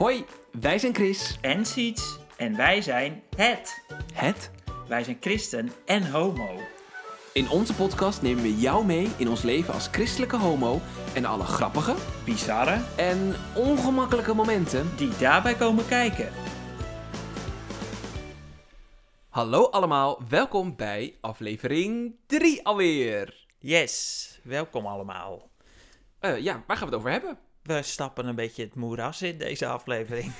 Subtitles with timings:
[0.00, 0.24] Hoi,
[0.60, 1.38] wij zijn Chris.
[1.40, 2.18] en Siets.
[2.36, 3.84] En wij zijn het.
[4.14, 4.50] Het.
[4.88, 6.48] Wij zijn christen en homo.
[7.32, 10.80] In onze podcast nemen we jou mee in ons leven als christelijke homo
[11.14, 11.94] en alle grappige
[12.24, 14.96] Bizarre en ongemakkelijke momenten.
[14.96, 16.32] die daarbij komen kijken.
[19.28, 23.46] Hallo allemaal, welkom bij aflevering 3 alweer.
[23.58, 25.50] Yes, welkom allemaal.
[26.18, 27.38] Eh, ja, waar gaan we het over hebben?
[27.62, 30.32] We stappen een beetje het moeras in deze aflevering.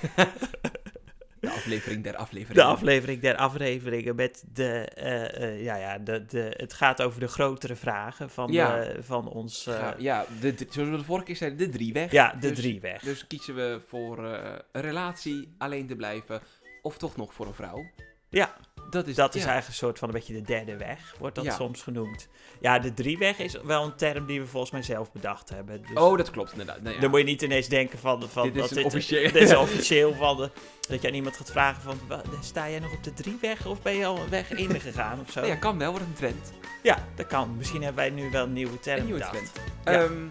[1.41, 2.13] De aflevering der
[2.53, 3.21] De aflevering.
[3.21, 7.77] der afleveringen met de, eh, eh, ja, ja, de, de, het gaat over de grotere
[7.77, 8.77] vragen van, Ja.
[8.81, 12.11] de- van ons, eh, Ja, ja de, zoals we de vorige keer zeiden, de drieweg.
[12.13, 13.03] ja, de Dus- drieweg.
[13.03, 16.41] Dus kiezen we voor eh, een relatie, alleen te blijven,
[16.83, 17.91] of toch nog voor een vrouw.
[18.31, 18.55] Ja,
[18.91, 19.49] Dat is, dat is ja.
[19.49, 21.55] eigenlijk een soort van een beetje de derde weg, wordt dat Ja.
[21.55, 22.29] soms genoemd.
[22.61, 25.83] Ja, de drieweg is wel een term die we volgens mij zelf bedacht hebben.
[25.83, 26.81] Dus Oh, dat klopt inderdaad.
[26.83, 27.01] Nee, ja.
[27.01, 28.29] Dan moet je niet ineens denken van...
[28.29, 30.37] van Dit is dat een officieel- Dit is officieel van...
[30.37, 30.51] De,
[30.89, 31.99] dat je aan iemand gaat vragen van...
[32.43, 35.41] Sta jij nog op de drieweg of ben je al een weg ingegaan of zo?
[35.41, 36.53] Oh ja, kan wel, wordt een trend.
[36.83, 37.57] Ja, dat kan.
[37.57, 39.53] Misschien hebben wij nu wel een nieuwe term Een nieuwe bedacht.
[39.55, 40.03] trend.
[40.11, 40.27] Ehm,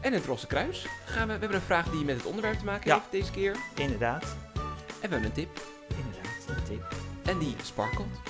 [0.00, 0.86] en het Rosse Kruis.
[1.04, 3.56] Gaan we, we hebben een vraag die met het onderwerp te maken heeft deze keer.
[3.74, 4.22] Inderdaad.
[4.22, 4.60] En
[4.92, 5.60] we hebben een tip.
[5.88, 6.82] Inderdaad, een tip.
[7.24, 8.20] En die sparkelt.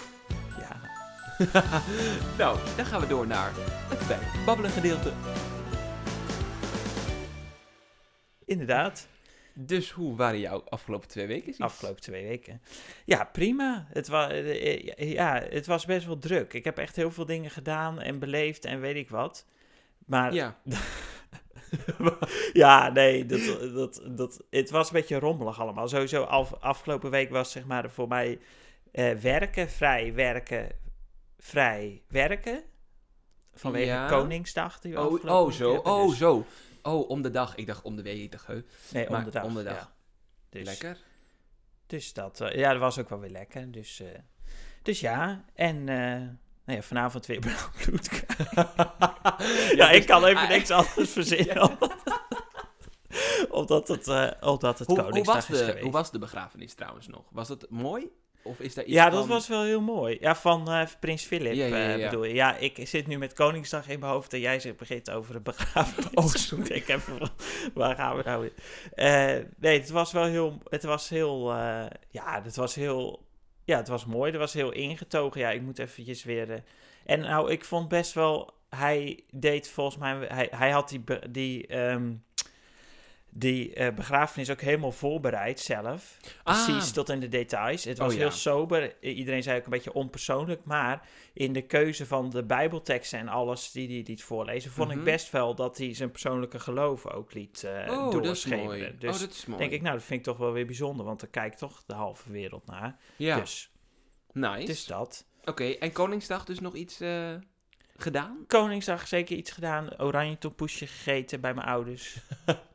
[0.59, 0.81] Ja.
[2.39, 5.13] Nou, dan gaan we door naar het bij babbelen gedeelte.
[8.45, 9.09] Inderdaad.
[9.55, 11.55] Dus hoe waren jouw afgelopen twee weken?
[11.59, 12.63] Afgelopen twee weken.
[13.05, 13.87] Ja, prima.
[13.89, 16.53] Het, wa eh, ja, het was best wel druk.
[16.53, 19.47] Ik heb echt heel veel dingen gedaan en beleefd en weet ik wat.
[20.07, 20.57] Maar Ja.
[22.53, 23.41] Ja, nee, dat,
[23.75, 25.89] dat, dat, het was een beetje rommelig allemaal.
[25.89, 28.39] Sowieso af, afgelopen week was zeg maar voor mij
[28.93, 30.69] eh, werken, vrij werken,
[31.39, 32.63] vrij werken.
[33.55, 34.09] Vanwege Ja.
[34.09, 34.81] Koningsdag.
[34.81, 35.73] Die Oh, oh zo.
[35.75, 36.47] hebben, Oh, dus- zo.
[36.83, 37.55] Oh, om de dag.
[37.55, 38.33] Ik dacht om de week.
[38.33, 38.49] Dacht.
[38.93, 39.45] Nee, om Maar de dag.
[39.45, 39.75] om de dag.
[39.75, 39.93] ja.
[40.51, 40.97] Dus, Lekker.
[41.87, 43.71] Dus dat, eh, ja, dat was ook wel weer lekker.
[43.73, 44.07] Dus, eh,
[44.83, 46.29] dus ja, en nou
[46.65, 47.39] ja, vanavond weer
[47.85, 48.09] bloed.
[49.77, 51.79] ja, ik dus- kan even ah, niks anders verzinnen.
[53.51, 55.83] omdat het, eh, omdat het Hoe, hoe, Koningsdag was is de, geweest.
[55.83, 57.25] hoe was de begrafenis trouwens nog?
[57.31, 58.11] Was het mooi?
[58.45, 60.17] Of is daar iets Ja, dat van- was wel heel mooi.
[60.21, 62.09] Ja, van eh, Prins Philip Ja, ja, ja, eh, ja.
[62.11, 62.35] bedoel je.
[62.35, 65.43] Ja, ik zit nu met Koningsdag in mijn hoofd en jij zit, begint over een
[65.43, 66.11] begrafenis.
[66.15, 66.71] Oh, sorry.
[66.71, 67.01] ik heb,
[67.75, 68.53] waar gaan we nou in?
[68.95, 71.51] Eh, nee, het was wel heel, het was heel,
[72.11, 73.27] ja, het was heel,
[73.65, 74.31] ja, het was mooi.
[74.31, 75.41] Het was heel ingetogen.
[75.41, 76.63] Ja, ik moet eventjes weer,
[77.07, 81.67] en nou, ik vond best wel, hij deed volgens mij, hij, hij had die, die,
[81.67, 82.13] ehm,
[83.35, 86.17] die eh, begrafenis ook helemaal voorbereid zelf.
[86.43, 86.65] Ah.
[86.65, 87.85] Precies, tot in de details.
[87.85, 88.19] Het was Oh, ja.
[88.21, 89.03] heel sober.
[89.03, 90.65] Iedereen zei ook een beetje onpersoonlijk.
[90.65, 94.99] Maar in de keuze van de Bijbelteksten en alles die hij liet voorlezen, vond Mhm.
[94.99, 98.65] ik best wel dat hij zijn persoonlijke geloof ook liet Oh, dat is doorschemeren.
[98.67, 98.97] mooi.
[98.99, 99.61] Dus oh, dat is mooi.
[99.61, 101.95] denk ik, nou, dat vind ik toch wel weer bijzonder, want er kijkt toch de
[101.95, 102.97] halve wereld naar.
[103.17, 103.71] Ja, Dus,
[104.33, 104.67] nice.
[104.67, 105.27] dus dat.
[105.45, 107.35] Oké, en Koningsdag dus nog iets eh,
[107.97, 108.45] gedaan?
[108.47, 110.01] Koningsdag zeker iets gedaan.
[110.01, 112.17] Oranje tompoesje gegeten bij mijn ouders.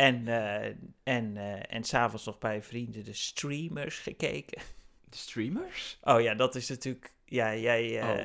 [0.00, 4.62] en eh, en, eh en s'avonds nog bij vrienden de streamers gekeken.
[5.08, 5.98] De streamers?
[6.02, 7.12] Oh ja, dat is natuurlijk.
[7.24, 8.02] Ja, jij.
[8.02, 8.18] Oh.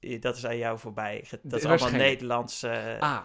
[0.00, 1.20] eh, Dat is aan jou voorbij.
[1.30, 2.04] Dat is allemaal Waarschijnlijk.
[2.10, 2.62] Nederlands.
[2.62, 3.20] eh, ah,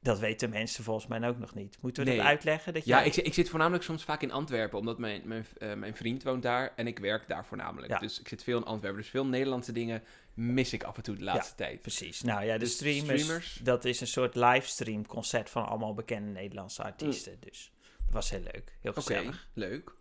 [0.00, 1.78] Dat weten mensen volgens mij ook nog niet.
[1.80, 2.18] Moeten we Nee.
[2.18, 2.72] dat uitleggen?
[2.74, 5.46] Dat ja, jij- ik, zit- ik zit voornamelijk soms vaak in Antwerpen, omdat mijn, mijn,
[5.78, 7.92] mijn vriend woont daar en ik werk daar voornamelijk.
[7.92, 7.98] Ja.
[7.98, 10.02] Dus ik zit veel in Antwerpen, dus veel Nederlandse dingen
[10.38, 11.82] mis ik af en toe de laatste tijd.
[11.82, 12.22] Precies.
[12.22, 13.60] Nou ja, de Dus streamers, streamers.
[13.62, 17.36] Dat is een soort livestream concert van allemaal bekende Nederlandse artiesten.
[17.40, 18.76] Dus dat was heel leuk.
[18.80, 19.48] Heel gezellig.
[19.52, 19.92] leuk.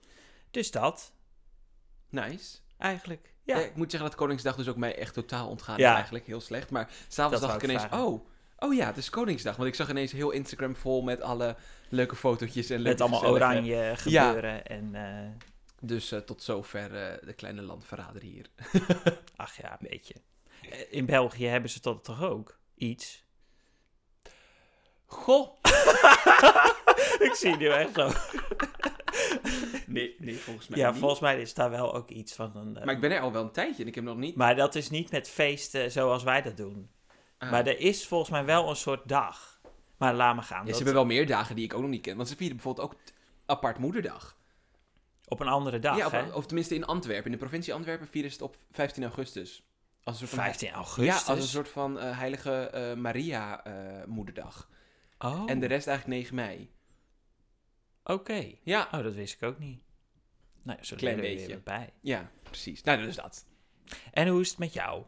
[0.51, 1.13] Dus dat
[2.09, 2.57] Nice.
[2.77, 3.33] eigenlijk.
[3.43, 3.57] Ja.
[3.57, 3.65] Ja.
[3.65, 5.89] ik moet zeggen dat Koningsdag dus ook mij echt totaal ontgaan Ja.
[5.89, 6.25] is eigenlijk.
[6.27, 6.69] Heel slecht.
[6.69, 8.05] Maar s'avonds dacht ik ineens, vragen.
[8.05, 8.27] oh,
[8.57, 9.55] oh ja, het is Koningsdag.
[9.55, 11.55] Want ik zag ineens heel Instagram vol met alle
[11.89, 14.65] leuke fotootjes en leuke Met allemaal oranje gebeuren.
[14.65, 15.29] En eh,
[15.81, 18.45] Dus eh, tot zover eh, de kleine landverrader hier.
[19.35, 20.13] ach ja, een beetje.
[20.69, 22.59] Eh, In België hebben ze dat toch ook?
[22.75, 23.25] Iets.
[25.05, 25.57] Goh!
[27.27, 28.11] ik zie nu echt zo.
[29.87, 30.99] Nee, nee, volgens mij Ja, niet.
[30.99, 32.71] volgens mij is daar wel ook iets van een...
[32.71, 34.35] Maar ik ben er al wel een tijdje en ik heb nog niet...
[34.35, 36.89] Maar dat is niet met feesten zoals wij dat doen.
[37.37, 37.51] Ah.
[37.51, 39.59] Maar er is volgens mij wel een soort dag.
[39.97, 40.65] Maar laat me gaan.
[40.65, 42.15] Ja, ze hebben wel meer dagen die ik ook nog niet ken.
[42.15, 42.99] Want ze vieren bijvoorbeeld ook
[43.45, 44.36] apart moederdag.
[45.29, 46.29] Op een andere dag, ja, op- hè?
[46.33, 47.25] of tenminste in Antwerpen.
[47.25, 49.63] In de provincie Antwerpen vieren ze het op 15 augustus.
[50.03, 51.21] Als een soort van 15 augustus?
[51.25, 54.69] Ja, als een soort van eh, heilige eh, Maria eh, moederdag.
[55.19, 56.71] Oh, En de rest eigenlijk 9 mei.
[58.03, 58.51] oké.
[58.63, 59.81] Ja, Oh, dat wist ik ook niet.
[60.63, 61.47] Nou ja, zo Klein beetje.
[61.47, 61.93] weer bij.
[62.01, 62.83] ja, precies.
[62.83, 63.45] Nou, dus dat.
[64.11, 65.03] En hoe is het met jou?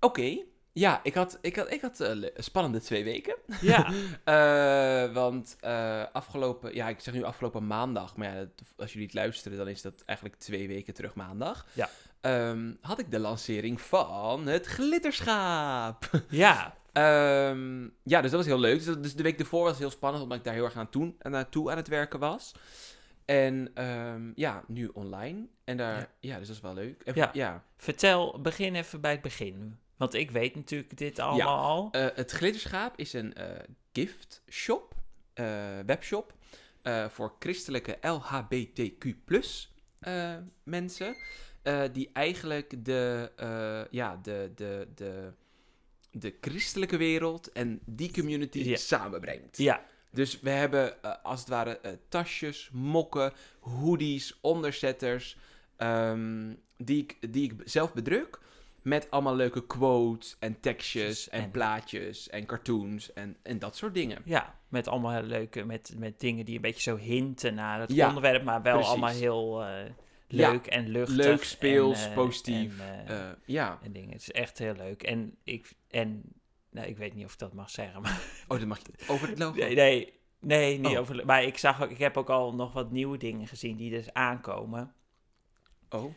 [0.00, 0.38] Oké,
[0.72, 3.36] Ja, ik had, ik had, ik had eh, spannende twee weken.
[3.60, 3.92] Ja,
[4.24, 9.06] Eh, want eh, afgelopen, ja, ik zeg nu afgelopen maandag, maar ja, dat- als jullie
[9.06, 11.66] het luisteren, dan is dat eigenlijk twee weken terug maandag.
[11.72, 11.88] Ja.
[12.20, 16.10] Ehm, had ik de lancering van het glitterschaap.
[16.28, 18.84] ja, Ehm, ja, dus dat was heel leuk.
[18.84, 21.16] Dus, dus de week ervoor was heel spannend, omdat ik daar heel erg aan toen,
[21.18, 22.52] naartoe aan het werken was.
[23.24, 25.46] En ehm, ja, nu online.
[25.64, 26.08] En daar, ja.
[26.20, 26.38] Ja.
[26.38, 27.02] dus dat is wel leuk.
[27.02, 27.30] En, Ja.
[27.32, 27.62] ja.
[27.76, 29.78] vertel, begin even bij het begin.
[30.00, 31.88] Want ik weet natuurlijk dit allemaal al.
[31.92, 33.46] Eh, het Glitterschaap is een eh,
[33.92, 34.94] gift shop,
[35.32, 36.34] eh, webshop,
[37.08, 39.04] voor christelijke LHBTQ
[39.98, 41.16] eh, mensen.
[41.92, 43.30] die eigenlijk de,
[43.90, 45.32] ja, de, de, de,
[46.10, 48.76] de christelijke wereld en die community Ja.
[48.76, 49.56] samenbrengt.
[49.56, 55.36] Ja, Dus we hebben als het ware tasjes, mokken, hoodies, onderzetters,
[55.76, 58.38] ehm, die, ik, die ik zelf bedruk.
[58.82, 63.94] Met allemaal leuke quotes en tekstjes en, En- plaatjes en cartoons en, en dat soort
[63.94, 64.22] dingen.
[64.24, 67.92] ja, met allemaal heel leuke, met, met dingen die een beetje zo hinten naar het
[67.92, 68.90] Ja, onderwerp, maar wel precies.
[68.90, 69.84] allemaal heel eh,
[70.26, 71.16] Ja, leuk en luchtig.
[71.16, 72.80] Leuk, speels, en, eh, positief.
[72.80, 73.78] En, eh, ja.
[73.82, 74.10] en dingen.
[74.12, 75.02] Het is echt heel leuk.
[75.02, 76.22] En ik, en,
[76.70, 79.28] nou, ik weet niet of ik dat mag zeggen, maar Oh, dat mag je over
[79.28, 79.58] het logo.
[79.58, 80.98] nee, nee, nee niet Oh.
[80.98, 81.26] over.
[81.26, 84.12] Maar ik zag ook, ik heb ook al nog wat nieuwe dingen gezien die dus
[84.12, 84.94] aankomen.
[85.90, 86.14] Oh,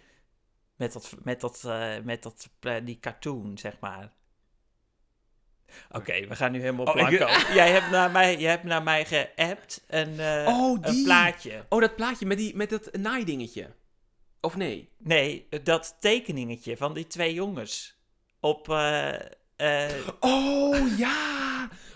[0.76, 4.12] Met dat, met dat, eh, met dat, eh, die cartoon, zeg maar.
[5.92, 7.54] Oké, we gaan nu helemaal Oh, ik- blanco.
[7.54, 11.66] jij, hebt naar mij, jij hebt naar mij geappt een, eh, Oh, een plaatje.
[11.70, 13.70] oh dat plaatje met, die, met dat naaidingetje.
[14.42, 14.90] Of nee?
[14.98, 17.98] Nee, dat tekeningetje van die twee jongens.
[18.40, 18.70] Op,
[20.20, 21.43] Oh, ja!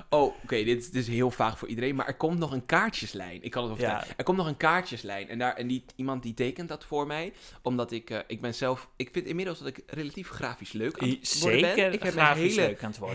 [0.09, 2.65] Oh, oké, dit, is- dit is heel vaag voor iedereen, maar er komt nog een
[2.65, 3.43] kaartjeslijn.
[3.43, 4.03] Ik kan het wel Ja.
[4.17, 5.29] Er komt nog een kaartjeslijn.
[5.29, 8.53] En, daar, en die, iemand die tekent dat voor mij, omdat ik, eh, ik ben
[8.55, 8.89] zelf...
[8.95, 11.69] Ik vind inmiddels dat ik relatief grafisch leuk aan het worden ben.
[11.69, 12.19] zeker Ik heb een
[12.55, 12.61] hele,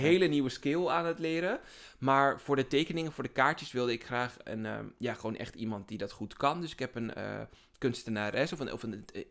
[0.03, 1.61] hele nieuwe skill aan het leren.
[1.99, 5.55] Maar voor de tekeningen, voor de kaartjes wilde ik graag een, ehm, ja, gewoon echt
[5.55, 6.61] iemand die dat goed kan.
[6.61, 7.41] Dus ik heb een eh,
[7.79, 9.23] kunstenares of een, of een eh,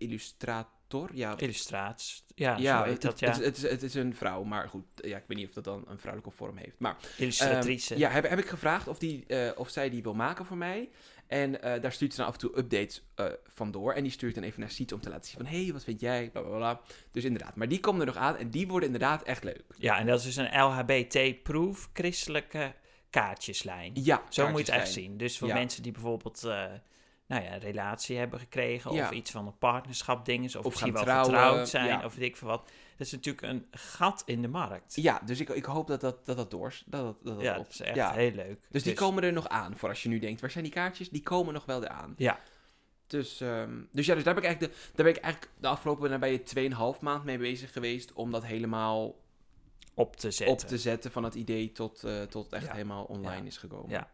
[0.93, 1.15] illustrator.
[1.17, 2.23] Ja, Illustraties.
[2.35, 3.27] Ja, ja, het, dat, ja.
[3.27, 5.63] het, het, is, het is een vrouw, maar goed, ja, ik weet niet of dat
[5.63, 6.75] dan een vrouwelijke vorm heeft.
[6.79, 7.93] Maar Illustratrice.
[7.93, 10.57] Ehm, ja, heb, heb ik gevraagd of, die, eh, of zij die wil maken voor
[10.57, 10.89] mij.
[11.27, 13.93] En eh, daar stuurt ze dan af en toe updates eh van door.
[13.93, 15.45] En die stuurt dan even naar Siet om te laten zien van...
[15.45, 16.29] Hé, hey, wat vind jij?
[16.29, 16.81] Bla, bla, bla.
[17.11, 19.63] Dus inderdaad, maar die komen er nog aan en die worden inderdaad echt leuk.
[19.77, 22.73] Ja, en dat is dus een LHBT-proof christelijke
[23.09, 23.91] kaartjeslijn.
[23.93, 25.17] Ja, Zo moet je het echt zien.
[25.17, 25.53] Dus voor Ja.
[25.53, 26.43] mensen die bijvoorbeeld
[27.31, 28.94] nou ja, een relatie hebben gekregen...
[28.94, 29.04] Ja.
[29.06, 30.56] of iets van een partnerschap dinges...
[30.56, 32.06] of, Of misschien wel trouwen, getrouwd zijn ja.
[32.06, 32.63] of weet ik veel wat.
[32.98, 34.95] Dat is natuurlijk een gat in de markt.
[34.95, 36.74] Ja, dus ik, ik hoop dat dat, dat, dat door...
[36.86, 38.13] Dat, dat, dat, Ja, dat is echt ja.
[38.13, 38.68] heel leuk.
[38.69, 41.10] Dus die komen er nog aan, voor als je nu denkt, waar zijn die kaartjes?
[41.10, 42.13] Die komen nog wel eraan.
[42.18, 42.39] Ja.
[43.07, 45.68] Dus, ehm, dus ja, dus daar ben ik eigenlijk de, daar ben ik eigenlijk de
[45.68, 46.44] afgelopen nabije
[46.95, 49.16] 2,5 maand mee bezig geweest om dat helemaal
[49.94, 50.56] op te zetten.
[50.56, 52.72] op te zetten van het idee tot, eh, tot het echt Ja.
[52.72, 53.89] helemaal online is gekomen.
[53.89, 54.10] Ja.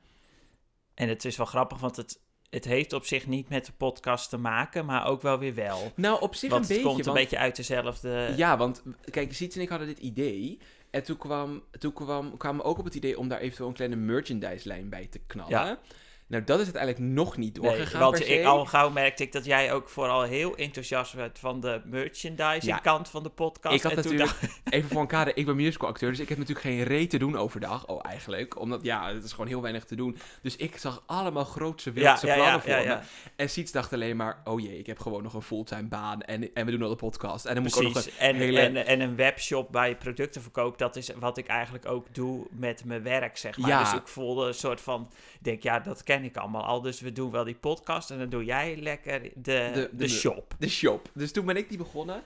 [0.93, 4.29] En het is wel grappig, want het, het heeft op zich niet met de podcast
[4.29, 5.91] te maken, maar ook wel weer wel.
[5.95, 6.95] Nou, op zich Want een het beetje.
[6.95, 8.33] komt een beetje uit dezelfde...
[8.35, 10.59] Ja, want kijk, Siets en ik hadden dit idee.
[10.89, 13.73] En toen, kwam, toen kwam, kwamen we ook op het idee om daar eventueel een
[13.73, 15.51] kleine merchandise-lijn bij te knallen.
[15.51, 15.79] Ja.
[16.27, 18.33] Nou, dat is uiteindelijk nog niet Nee, doorgegaan want per se.
[18.39, 22.63] ik, al gauw merkte ik dat jij ook vooral heel enthousiast werd van de merchandising
[22.75, 22.77] Ja.
[22.77, 23.75] kant van de podcast.
[23.75, 26.29] Ik had en toen natuurlijk- dacht- Even voor een kader, ik ben musicalacteur, dus ik
[26.29, 27.87] heb natuurlijk geen reet te doen overdag.
[27.87, 28.59] Oh, eigenlijk.
[28.59, 30.17] Omdat, ja, het is gewoon heel weinig te doen.
[30.41, 32.97] Dus ik zag allemaal grootse wildse ja, plannen ja, voor me.
[33.35, 36.21] En Siets dacht alleen maar, oh jee, ik heb gewoon nog een fulltime baan.
[36.21, 37.45] En, en we doen al de podcast.
[37.45, 38.59] En dan moet ik ook nog een En, hele...
[38.59, 42.47] en, en een webshop waar je producten verkoopt, dat is wat ik eigenlijk ook doe
[42.51, 43.79] met mijn werk, zeg maar.
[43.79, 46.81] Dus ik voelde een soort van, ik denk, ja, dat ken ik allemaal al.
[46.81, 50.07] Dus we doen wel die podcast en dan doe jij lekker de, de, De- de-
[50.07, 50.55] shop.
[50.59, 51.09] De shop.
[51.13, 52.23] Dus toen ben ik die begonnen.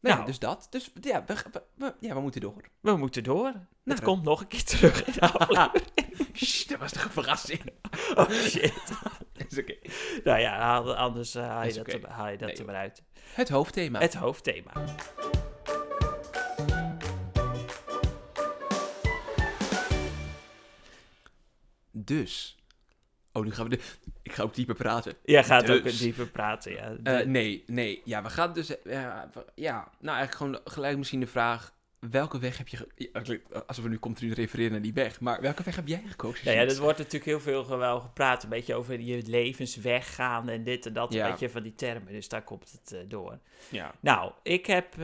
[0.00, 0.26] Nou, Nou.
[0.26, 0.66] dus dat.
[0.70, 2.60] Dus ja we, we- we- ja, we moeten door.
[2.80, 3.46] We moeten door.
[3.46, 4.02] het Nou.
[4.02, 5.86] komt nog een keer terug in de aflevering.
[6.32, 7.60] Sst, dat was toch een verrassing.
[8.14, 8.72] Oh shit.
[9.48, 9.76] is oké.
[10.24, 12.08] nou ja, anders eh, haal je dat, oké.
[12.08, 13.02] haal je dat Nee, er maar uit.
[13.34, 13.98] Het hoofdthema.
[14.00, 14.72] Het hoofdthema.
[21.90, 22.55] Dus.
[23.36, 23.82] Oh, nu gaan we de...
[24.22, 25.14] Ik ga ook dieper praten.
[25.24, 25.78] Jij gaat Dus.
[25.78, 26.96] ook een dieper praten, ja.
[27.02, 28.02] Eh, nee, nee.
[28.04, 28.82] Ja, we gaan dus...
[28.82, 31.74] eh, ja, ja, nou eigenlijk gewoon gelijk misschien de vraag...
[32.10, 32.76] Welke weg heb je...
[32.76, 32.88] Ge...
[32.94, 33.22] Ja,
[33.66, 35.20] alsof we nu continu refereren naar die weg.
[35.20, 36.52] Maar welke weg heb jij gekozen?
[36.52, 36.72] Ja, Sjoerd?
[36.76, 40.86] er wordt natuurlijk heel veel wel gepraat, een beetje over je levensweg gaan en dit
[40.86, 41.24] en dat, Ja.
[41.24, 43.38] een beetje van die termen, dus daar komt het eh, door.
[43.68, 43.94] Ja.
[44.00, 44.94] Nou, ik heb,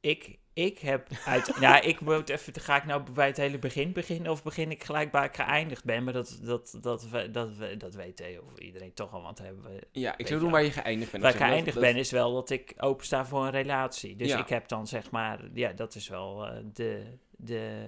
[0.00, 1.52] ik ik heb uit...
[1.60, 2.60] ja, ik moet even...
[2.60, 5.84] Ga ik nou bij het hele begin beginnen of begin ik gelijk waar ik geëindigd
[5.84, 6.04] ben?
[6.04, 9.86] Maar dat, dat, dat, dat, dat, dat weet of iedereen toch al, want hebben we...
[9.92, 11.22] Ja, ik zou doen waar je geëindigd bent.
[11.22, 11.38] Waar ik.
[11.38, 14.16] Dat- geëindigd dat- ben is wel dat ik opensta voor een relatie.
[14.16, 14.38] Dus Ja.
[14.38, 15.40] ik heb dan zeg maar...
[15.54, 17.86] Ja, dat is wel eh, de, de,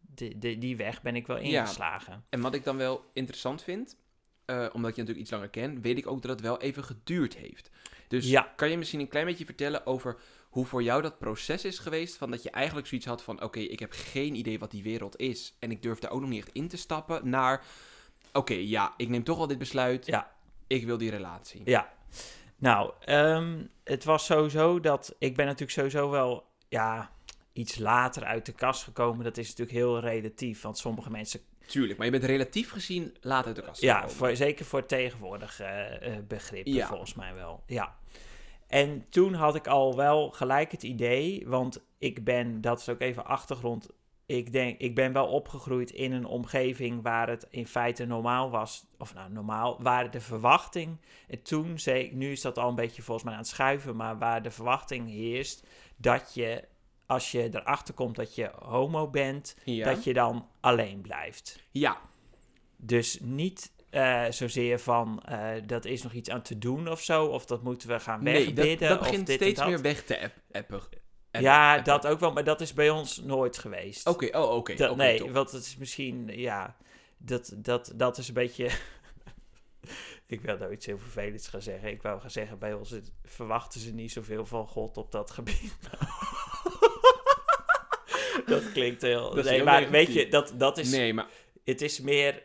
[0.00, 0.58] de, de...
[0.58, 1.42] Die weg ben ik wel Ja.
[1.60, 2.24] ingeslagen.
[2.28, 3.96] En wat ik dan wel interessant vind,
[4.44, 7.36] eh, omdat je natuurlijk iets langer kent, weet ik ook dat het wel even geduurd
[7.36, 7.70] heeft.
[8.08, 8.52] Dus Ja.
[8.56, 10.16] kan je misschien een klein beetje vertellen over
[10.48, 12.16] hoe voor jou dat proces is geweest?
[12.16, 15.18] Van dat je eigenlijk zoiets had van: oké, ik heb geen idee wat die wereld
[15.18, 15.56] is.
[15.58, 17.28] En ik durf daar ook nog niet echt in te stappen.
[17.28, 17.64] Naar:
[18.32, 20.06] oké, ja, ik neem toch wel dit besluit.
[20.06, 20.36] Ja.
[20.66, 21.62] Ik wil die relatie.
[21.64, 21.92] Ja.
[22.56, 25.14] Nou, ehm, het was sowieso dat...
[25.18, 26.46] Ik ben natuurlijk sowieso wel...
[26.68, 27.10] Ja,
[27.52, 29.24] iets later uit de kast gekomen.
[29.24, 30.62] Dat is natuurlijk heel relatief.
[30.62, 33.80] Want sommige mensen Tuurlijk, maar je bent relatief gezien laat uit de kast.
[33.80, 36.86] Ja, voor, zeker voor tegenwoordig eh, eh, begrippen Ja.
[36.86, 37.62] volgens mij wel.
[37.66, 37.96] Ja.
[38.68, 43.00] En toen had ik al wel gelijk het idee, want ik ben, dat is ook
[43.00, 43.88] even achtergrond,
[44.26, 48.86] ik denk, ik ben wel opgegroeid in een omgeving waar het in feite normaal was,
[48.98, 50.96] of nou normaal, waar de verwachting,
[51.28, 54.18] en toen, zei, nu is dat al een beetje volgens mij aan het schuiven, maar
[54.18, 56.64] waar de verwachting heerst dat je,
[57.06, 59.84] als je erachter komt dat je homo bent, Ja.
[59.94, 61.62] dat je dan alleen blijft.
[61.70, 61.98] ja,
[62.76, 67.24] Dus niet eh, zozeer van eh, dat is nog iets aan te doen of zo,
[67.24, 68.78] of dat moeten we gaan nee, wegbidden.
[68.78, 70.80] dat, dat of begint dit en steeds meer weg te app- appen.
[71.30, 71.84] Ja, appen.
[71.84, 74.06] dat ook wel, maar dat is bij ons nooit geweest.
[74.06, 74.94] Oké, oh, oké.
[74.94, 75.30] Nee, top.
[75.30, 76.76] want het is misschien, ja,
[77.18, 78.64] dat, dat, dat is een beetje.
[80.26, 81.88] ik wil nou iets heel vervelends gaan zeggen.
[81.90, 85.72] Ik wou gaan zeggen, bij ons verwachten ze niet zoveel van God op dat gebied.
[88.46, 89.34] dat klinkt heel.
[89.34, 90.06] Dat nee, heel maar negatief.
[90.06, 90.90] weet je, dat, dat is.
[90.90, 91.26] Nee, maar
[91.64, 92.42] Het is meer.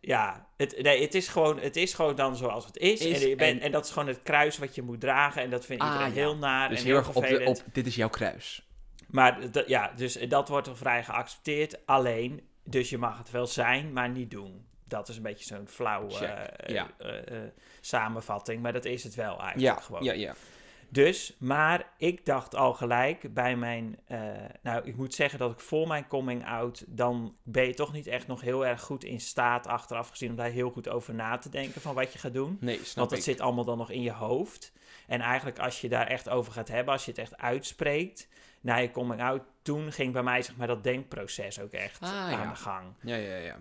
[0.00, 3.00] Ja, het, nee, het, is gewoon, het is gewoon dan zoals het is.
[3.00, 5.42] Is en, en- en dat is gewoon het kruis wat je moet dragen.
[5.42, 6.20] En dat vindt Ah, iedereen ja.
[6.20, 8.66] heel naar dus en heel heel erg op, de, op dit is jouw kruis.
[9.08, 11.86] Maar ja, dus dat wordt er vrij geaccepteerd.
[11.86, 14.66] Alleen, dus je mag het wel zijn, maar niet doen.
[14.84, 16.90] Dat is een beetje zo'n flauw Check, eh, ja.
[16.98, 17.50] eh, eh,
[17.80, 18.62] samenvatting.
[18.62, 20.04] Maar dat is het wel eigenlijk Ja, gewoon.
[20.04, 20.34] ja, ja.
[20.90, 23.98] Dus, maar ik dacht al gelijk bij mijn...
[24.06, 24.18] eh,
[24.62, 26.84] nou, ik moet zeggen dat ik voor mijn coming-out...
[26.86, 29.66] dan ben je toch niet echt nog heel erg goed in staat...
[29.66, 31.80] achteraf gezien om daar heel goed over na te denken...
[31.80, 32.56] van wat je gaat doen.
[32.60, 33.24] Nee, snap Want dat ik.
[33.24, 34.72] zit allemaal dan nog in je hoofd.
[35.06, 36.92] En eigenlijk als je daar echt over gaat hebben...
[36.92, 38.28] als je het echt uitspreekt...
[38.60, 39.42] na je coming-out...
[39.62, 42.48] toen ging bij mij zeg maar dat denkproces ook echt Ah, aan ja.
[42.50, 42.86] de gang.
[43.02, 43.56] Ja, ja, ja.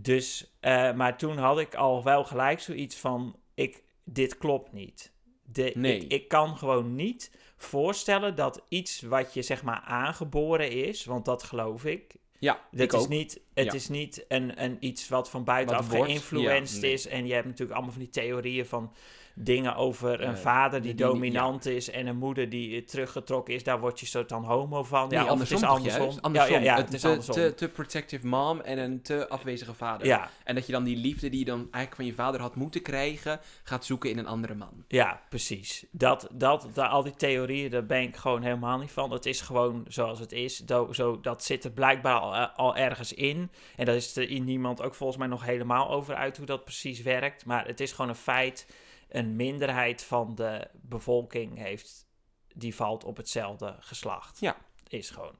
[0.00, 5.11] Dus, eh, maar toen had ik al wel gelijk zoiets van, ik, dit klopt niet.
[5.52, 5.98] De, Nee.
[5.98, 11.24] ik, ik kan gewoon niet voorstellen dat iets wat je zeg maar aangeboren is, want
[11.24, 12.14] dat geloof ik.
[12.38, 13.72] Ja, ik is niet, het Ja.
[13.72, 16.92] is niet een, een iets wat van buitenaf geïnfluenced ja, nee.
[16.92, 17.06] is.
[17.06, 18.92] En je hebt natuurlijk allemaal van die theorieën van
[19.34, 22.86] dingen over een Eh, vader die die- die- dominant is en een moeder die eh,
[22.86, 23.64] teruggetrokken is.
[23.64, 25.08] Daar word je soort dan homo van.
[25.08, 26.02] Nee, ja, andersom het is andersom.
[26.02, 26.22] juist?
[26.22, 26.62] Andersom.
[26.62, 27.34] Ja, Het het is te, andersom.
[27.34, 30.06] Te, te protective mom en een te afwezige vader.
[30.06, 32.54] ja, En dat je dan die liefde die je dan eigenlijk van je vader had
[32.54, 34.84] moeten krijgen, gaat zoeken in een andere man.
[34.88, 35.84] Ja, precies.
[35.90, 39.10] Dat, dat, dat, al die theorieën, daar ben ik gewoon helemaal niet van.
[39.12, 40.56] Het is gewoon zoals het is.
[40.58, 43.50] Do, zo, dat zit er blijkbaar al, eh, al ergens in.
[43.76, 46.64] En daar is er in niemand ook volgens mij nog helemaal over uit hoe dat
[46.64, 47.44] precies werkt.
[47.44, 48.66] Maar het is gewoon een feit.
[49.12, 52.06] Een minderheid van de bevolking heeft,
[52.54, 54.40] die valt op hetzelfde geslacht.
[54.40, 54.56] Ja.
[54.88, 55.36] Is gewoon.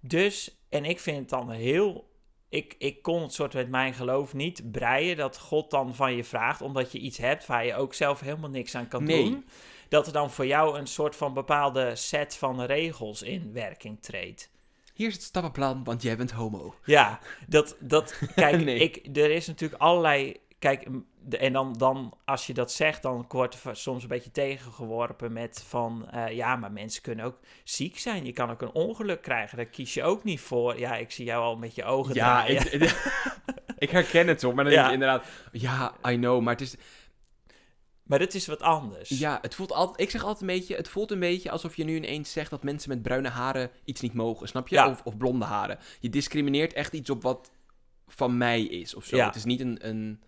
[0.00, 2.08] Dus, en ik vind het dan heel
[2.48, 6.24] ik, ik kon het soort met mijn geloof niet breien dat God dan van je
[6.24, 9.24] vraagt, omdat je iets hebt waar je ook zelf helemaal niks aan kan Nee.
[9.24, 9.44] doen,
[9.88, 14.50] dat er dan voor jou een soort van bepaalde set van regels in werking treedt.
[14.94, 16.74] Hier is het stappenplan, want jij bent homo.
[16.84, 18.78] Ja, dat, dat kijk, Nee.
[18.78, 20.86] ik, er is natuurlijk allerlei, kijk,
[21.24, 25.32] de- en dan, dan als je dat zegt, dan wordt er soms een beetje tegengeworpen
[25.32, 29.22] met van, eh, ja, maar mensen kunnen ook ziek zijn, je kan ook een ongeluk
[29.22, 30.78] krijgen, daar kies je ook niet voor.
[30.78, 32.72] Ja, ik zie jou al met je ogen Ja, draaien.
[32.82, 33.10] ik,
[33.78, 34.80] ik herken het zo, maar dan Ja.
[34.82, 36.76] denk inderdaad, ja, I know, maar het is,
[38.02, 39.08] Maar dit is wat anders.
[39.08, 41.84] ja, het voelt altijd, ik zeg altijd een beetje, het voelt een beetje alsof je
[41.84, 44.74] nu ineens zegt dat mensen met bruine haren iets niet mogen, snap je?
[44.74, 44.88] Ja.
[44.88, 45.78] Of, of blonde haren.
[46.00, 47.50] Je discrimineert echt iets op wat
[48.06, 49.16] van mij is of zo.
[49.16, 49.26] Ja.
[49.26, 50.20] Het is niet een, een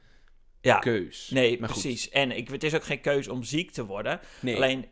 [0.63, 0.79] ja.
[0.79, 1.31] keus.
[1.31, 1.81] Nee, Maar goed.
[1.83, 2.09] precies.
[2.11, 4.21] En ik, het is ook geen keuze om ziek te worden.
[4.41, 4.57] Nee.
[4.57, 4.87] Alleen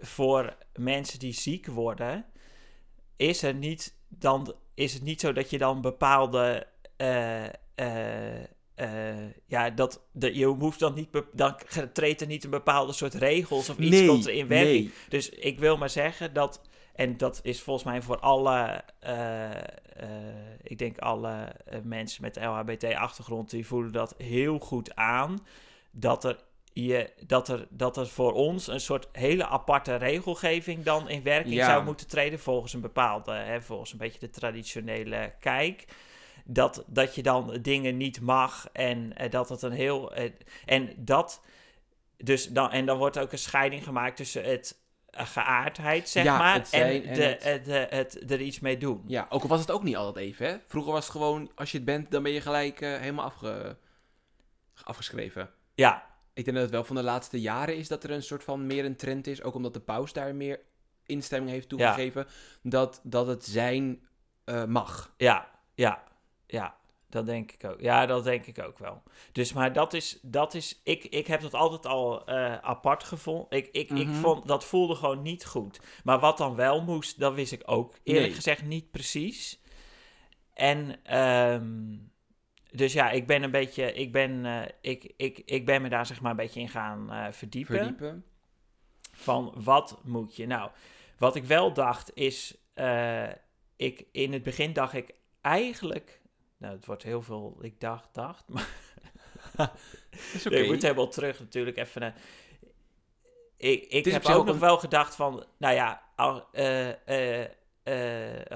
[0.00, 2.24] voor mensen die ziek worden,
[3.16, 6.66] is, er niet, dan, is het niet zo dat je dan bepaalde.
[6.96, 7.44] eh,
[7.74, 8.42] eh,
[8.74, 11.08] eh, ja, dat, de, je hoeft dan niet.
[11.32, 11.56] Dan
[11.92, 14.84] treedt er niet een bepaalde soort regels of iets nee, komt er in werking.
[14.84, 14.92] nee.
[15.08, 16.60] Dus ik wil maar zeggen dat,
[16.98, 19.62] en dat is volgens mij voor alle, eh, eh,
[20.62, 25.46] ik denk alle eh, mensen met LHBT-achtergrond, die voelen dat heel goed aan.
[25.90, 26.38] Dat er
[26.72, 31.54] je, dat, er, dat er voor ons een soort hele aparte regelgeving dan in werking
[31.54, 31.66] Ja.
[31.66, 35.84] zou moeten treden volgens een bepaalde, hè, volgens een beetje de traditionele kijk.
[36.44, 40.14] Dat, dat je dan dingen niet mag en eh, dat het een heel.
[40.14, 40.30] eh,
[40.64, 41.42] en dat.
[42.16, 44.78] Dus dan, en dan wordt ook een scheiding gemaakt tussen het
[45.26, 49.02] geaardheid, zeg Ja, maar, en, en de, het- het, de, het er iets mee doen.
[49.06, 50.56] Ja, ook al was het ook niet altijd even, hè.
[50.66, 53.76] Vroeger was het gewoon, als je het bent, dan ben je gelijk eh, helemaal afge...
[54.84, 55.50] afgeschreven.
[55.74, 58.44] Ja, Ik denk dat het wel van de laatste jaren is dat er een soort
[58.44, 60.60] van meer een trend is, ook omdat de paus daar meer
[61.06, 62.26] instemming heeft toegegeven,
[62.62, 64.06] dat, dat het zijn
[64.44, 65.14] eh, mag.
[65.16, 66.02] Ja, ja,
[66.46, 66.76] ja.
[67.10, 67.80] Dat denk ik ook.
[67.80, 69.02] Ja, dat denk ik ook wel.
[69.32, 73.46] Dus, maar dat is, dat is ik, ik heb dat altijd al eh, apart gevonden.
[73.50, 74.14] Ik, ik, ik Mhm.
[74.14, 75.80] vond, dat voelde gewoon niet goed.
[76.04, 78.34] Maar wat dan wel moest, dat wist ik ook eerlijk Nee.
[78.34, 79.60] gezegd niet precies.
[80.52, 81.96] En, ehm,
[82.70, 86.06] dus ja, ik ben een beetje, ik ben, eh, ik, ik, ik ben me daar
[86.06, 88.24] zeg maar een beetje in gaan eh, verdiepen Verdiepen.
[89.12, 90.46] van wat moet je?
[90.46, 90.70] Nou,
[91.18, 92.54] wat ik wel dacht is,
[93.76, 96.20] ik, in het begin dacht ik eigenlijk,
[96.58, 98.68] nou het wordt heel veel, ik dacht, dacht, maar
[100.34, 100.44] is.
[100.44, 102.14] Nee, je moet helemaal terug natuurlijk even naar...
[103.56, 106.02] Ik, ik heb ook nog een- wel gedacht van, nou ja,
[106.52, 106.88] eh,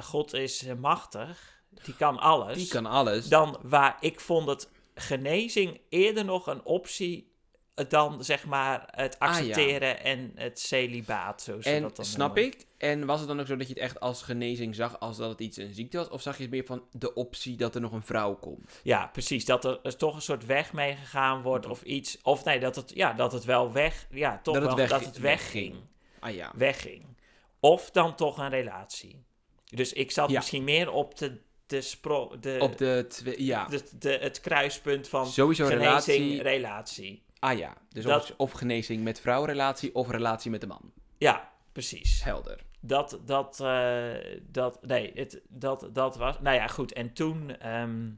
[0.02, 2.56] God is machtig, die kan alles.
[2.56, 3.28] Die kan alles.
[3.28, 7.31] Dan waar ik vond het genezing eerder nog een optie
[7.88, 9.38] dan zeg maar het Ah, ja.
[9.38, 12.52] accepteren en het celibaat, ze en dat dan snap noemen.
[12.52, 12.66] ik.
[12.78, 15.30] En was het dan ook zo dat je het echt als genezing zag, als dat
[15.30, 16.08] het iets een ziekte was?
[16.08, 18.80] Of zag je het meer van de optie dat er nog een vrouw komt?
[18.82, 19.44] Ja, precies.
[19.44, 22.18] Dat er dus toch een soort weg mee gegaan wordt of iets.
[22.22, 24.06] Of nee, dat het, ja, dat het wel weg...
[24.10, 25.74] Ja, toch Dat het wel weg- dat het wegging.
[26.20, 26.52] Ah ja.
[26.56, 27.04] wegging.
[27.60, 29.24] Of dan toch een relatie.
[29.64, 30.36] Dus ik zat Ja.
[30.38, 33.66] misschien meer op de, de, spro, de, Op de twee, ja.
[33.66, 36.42] de, de, het kruispunt van Sowieso genezing, relatie.
[36.42, 37.22] relatie.
[37.42, 37.76] Ah ja.
[37.88, 40.92] Dus Dat- of, of genezing met vrouwrelatie of relatie met de man.
[41.18, 42.24] Ja, precies.
[42.24, 42.60] Helder.
[42.80, 46.92] Dat, dat, eh, dat, nee, het, dat, dat was, nou ja, goed.
[46.92, 48.10] En toen, ehm,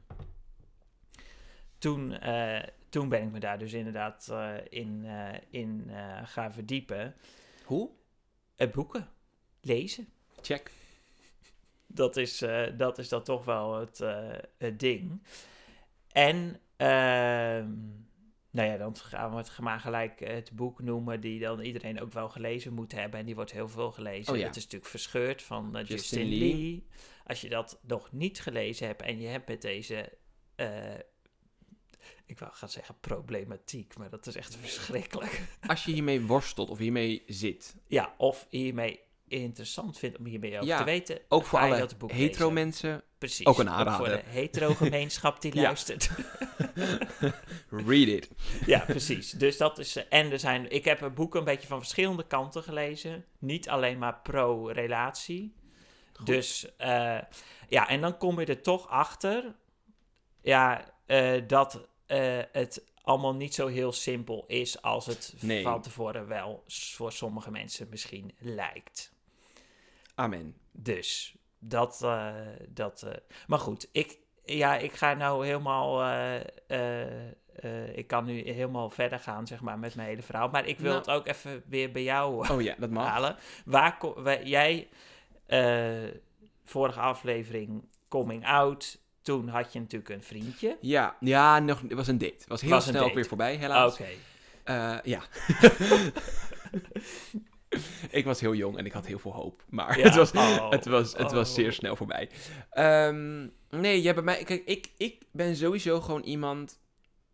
[1.77, 5.05] toen, eh, toen ben ik me daar dus inderdaad eh, in,
[5.49, 5.91] in
[6.23, 7.15] gaan verdiepen.
[7.63, 7.89] Hoe?
[8.73, 9.07] Boeken,
[9.61, 10.07] lezen.
[10.41, 10.71] Check.
[11.87, 12.43] Dat is,
[12.77, 14.03] dat is dan toch wel het,
[14.57, 15.23] het ding.
[16.11, 17.69] En, ehm,
[18.55, 22.13] nou ja, dan gaan we het maar gelijk het boek noemen die dan iedereen ook
[22.13, 23.19] wel gelezen moet hebben.
[23.19, 24.33] En die wordt heel veel gelezen.
[24.33, 24.45] Oh ja.
[24.45, 26.53] Het is natuurlijk Verscheurd van eh, Justin Justin, Lee.
[26.53, 26.87] Lee.
[27.25, 30.17] Als je dat nog niet gelezen hebt en je hebt met deze,
[30.55, 30.93] eh,
[32.25, 35.41] ik wou gaan zeggen problematiek, maar dat is echt verschrikkelijk.
[35.67, 40.65] Als je hiermee worstelt of hiermee zit, Ja, of hiermee interessant vindt om hiermee over
[40.65, 41.19] Ja, te weten.
[41.29, 43.45] ook voor alle hetero mensen, Precies.
[43.45, 44.09] Ook een voor aanrader.
[44.09, 45.61] de hetero-gemeenschap die Ja.
[45.61, 46.09] luistert.
[47.87, 48.29] read it.
[48.65, 49.31] ja, precies.
[49.31, 49.95] Dus dat is...
[49.95, 50.71] eh, En er zijn...
[50.71, 53.25] Ik heb een boek een beetje van verschillende kanten gelezen.
[53.39, 55.55] Niet alleen maar pro-relatie.
[56.23, 56.75] Dus...
[56.77, 57.17] eh,
[57.69, 59.55] ja, en dan kom je er toch achter...
[60.41, 61.87] Ja, eh, dat
[62.51, 64.81] het allemaal niet zo heel simpel is...
[64.81, 65.63] als het Nee.
[65.63, 69.13] van tevoren wel voor sommige mensen misschien lijkt.
[70.15, 70.55] Amen.
[70.71, 72.01] Dus dat.
[72.03, 72.33] eh,
[72.69, 73.11] dat eh,
[73.47, 76.03] maar goed, ik, ja, ik ga nou helemaal.
[76.67, 80.49] eh, ik kan nu helemaal verder gaan, zeg maar, met mijn hele verhaal.
[80.49, 80.97] Maar ik wil Nou.
[81.05, 83.07] het ook even weer bij jou Oh ja, dat mag.
[83.07, 83.35] halen.
[83.65, 84.87] Waar, ko- waar- jij.
[86.63, 88.99] vorige aflevering Coming Out.
[89.21, 90.77] Toen had je natuurlijk een vriendje.
[90.81, 92.33] Ja, ja nog, het was een date.
[92.33, 93.93] Het was heel Was snel ook weer voorbij, helaas.
[93.99, 94.09] Oké.
[95.03, 95.21] Ja.
[98.19, 99.63] ik was heel jong en ik had heel veel hoop.
[99.69, 101.55] Maar Ja, het, was, oh, het, was, het was oh.
[101.55, 102.29] zeer snel voorbij.
[102.69, 104.43] Ehm, nee, ja, bij mij...
[104.43, 106.79] Kijk, ik, ik ben sowieso gewoon iemand...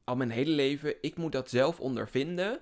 [0.04, 2.60] Al mijn hele leven, ik moet dat zelf ondervinden...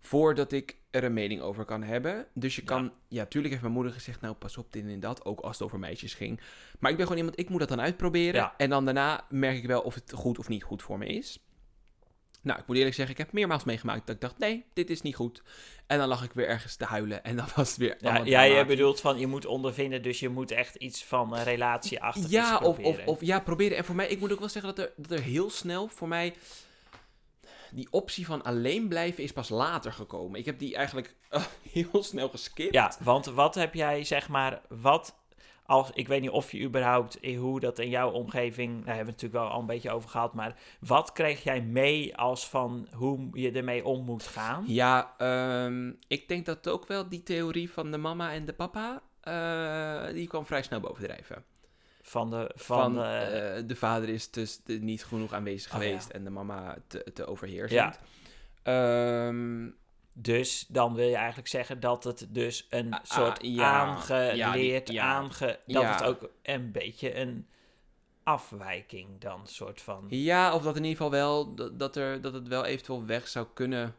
[0.00, 2.26] voordat ik er een mening over kan hebben.
[2.34, 2.66] Dus je Ja.
[2.66, 2.92] kan...
[3.08, 4.20] Ja, tuurlijk heeft mijn moeder gezegd...
[4.20, 5.24] nou, pas op dit en dat.
[5.24, 6.40] Ook als het over meisjes ging.
[6.78, 7.38] Maar ik ben gewoon iemand...
[7.38, 8.34] ik moet dat dan uitproberen.
[8.34, 8.54] Ja.
[8.56, 11.40] En dan daarna merk ik wel of het goed of niet goed voor me is.
[12.42, 15.02] Nou, ik moet eerlijk zeggen, ik heb meermaals meegemaakt dat ik dacht, nee, dit is
[15.02, 15.42] niet goed.
[15.86, 18.42] En dan lag ik weer ergens te huilen en dan was het weer Ja, ja,
[18.42, 22.30] je bedoelt van je moet ondervinden, dus je moet echt iets van een relatie achter
[22.30, 23.76] Ja, of, of, of ja, proberen.
[23.76, 26.08] En voor mij, ik moet ook wel zeggen dat er, dat er heel snel voor
[26.08, 26.34] mij...
[27.74, 30.38] Die optie van alleen blijven is pas later gekomen.
[30.38, 32.74] Ik heb die eigenlijk eh, heel snel geskipt.
[32.74, 35.14] Ja, want wat heb jij, zeg maar, wat
[35.66, 39.04] als, ik weet niet of je überhaupt, eh, hoe dat in jouw omgeving, daar hebben
[39.04, 42.48] we het natuurlijk wel al een beetje over gehad, maar wat kreeg jij mee als
[42.48, 44.64] van hoe je ermee om moet gaan?
[44.66, 49.02] Ja, ehm, ik denk dat ook wel die theorie van de mama en de papa,
[49.20, 51.44] eh, die kwam vrij snel bovendrijven.
[52.04, 55.78] Van de, Van, van, eh, eh, de vader is dus de- niet genoeg aanwezig Oh,
[55.78, 56.14] geweest ja.
[56.14, 57.80] en de mama te, te overheersend.
[57.94, 57.94] Ja.
[58.62, 59.68] Ehm,
[60.12, 63.70] Dus dan wil je eigenlijk zeggen dat het dus een Ah, soort ah, ja.
[63.86, 64.52] aangeleerd, Ja,
[64.84, 65.04] die- ja.
[65.04, 65.58] aange...
[65.66, 67.46] Dat het ook een beetje een
[68.22, 70.06] afwijking dan soort van...
[70.08, 73.28] ja, of dat in ieder geval wel, dat, dat, er, dat het wel eventueel weg
[73.28, 73.96] zou kunnen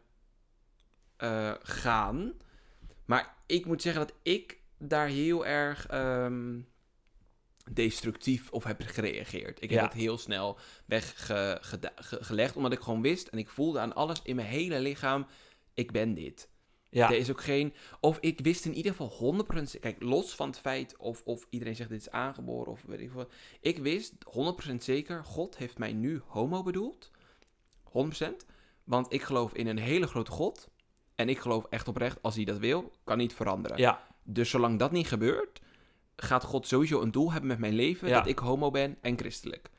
[1.16, 2.32] eh, gaan.
[3.04, 6.60] Maar ik moet zeggen dat ik daar heel erg ehm,
[7.72, 9.62] destructief op heb gereageerd.
[9.62, 14.22] Ik heb het heel snel weggelegd, omdat ik gewoon wist en ik voelde aan alles
[14.22, 15.26] in mijn hele lichaam,
[15.74, 16.48] ik ben dit.
[16.90, 17.74] Ja, Er is ook geen.
[18.00, 19.68] Of ik wist in ieder geval 100%.
[19.70, 23.00] z- Kijk, los van het feit of, of iedereen zegt dit is aangeboren of weet
[23.00, 23.28] ik veel.
[23.60, 24.14] Ik wist
[24.70, 25.24] 100% zeker.
[25.24, 27.10] God heeft mij nu homo bedoeld.
[27.84, 28.46] 100%.
[28.84, 30.68] Want ik geloof in een hele grote God.
[31.14, 33.78] En ik geloof echt oprecht, als hij dat wil, kan niet veranderen.
[33.78, 35.60] ja, Dus zolang dat niet gebeurt,
[36.16, 38.08] gaat God sowieso een doel hebben met mijn leven.
[38.08, 38.14] Ja.
[38.14, 39.70] Dat ik homo ben en christelijk.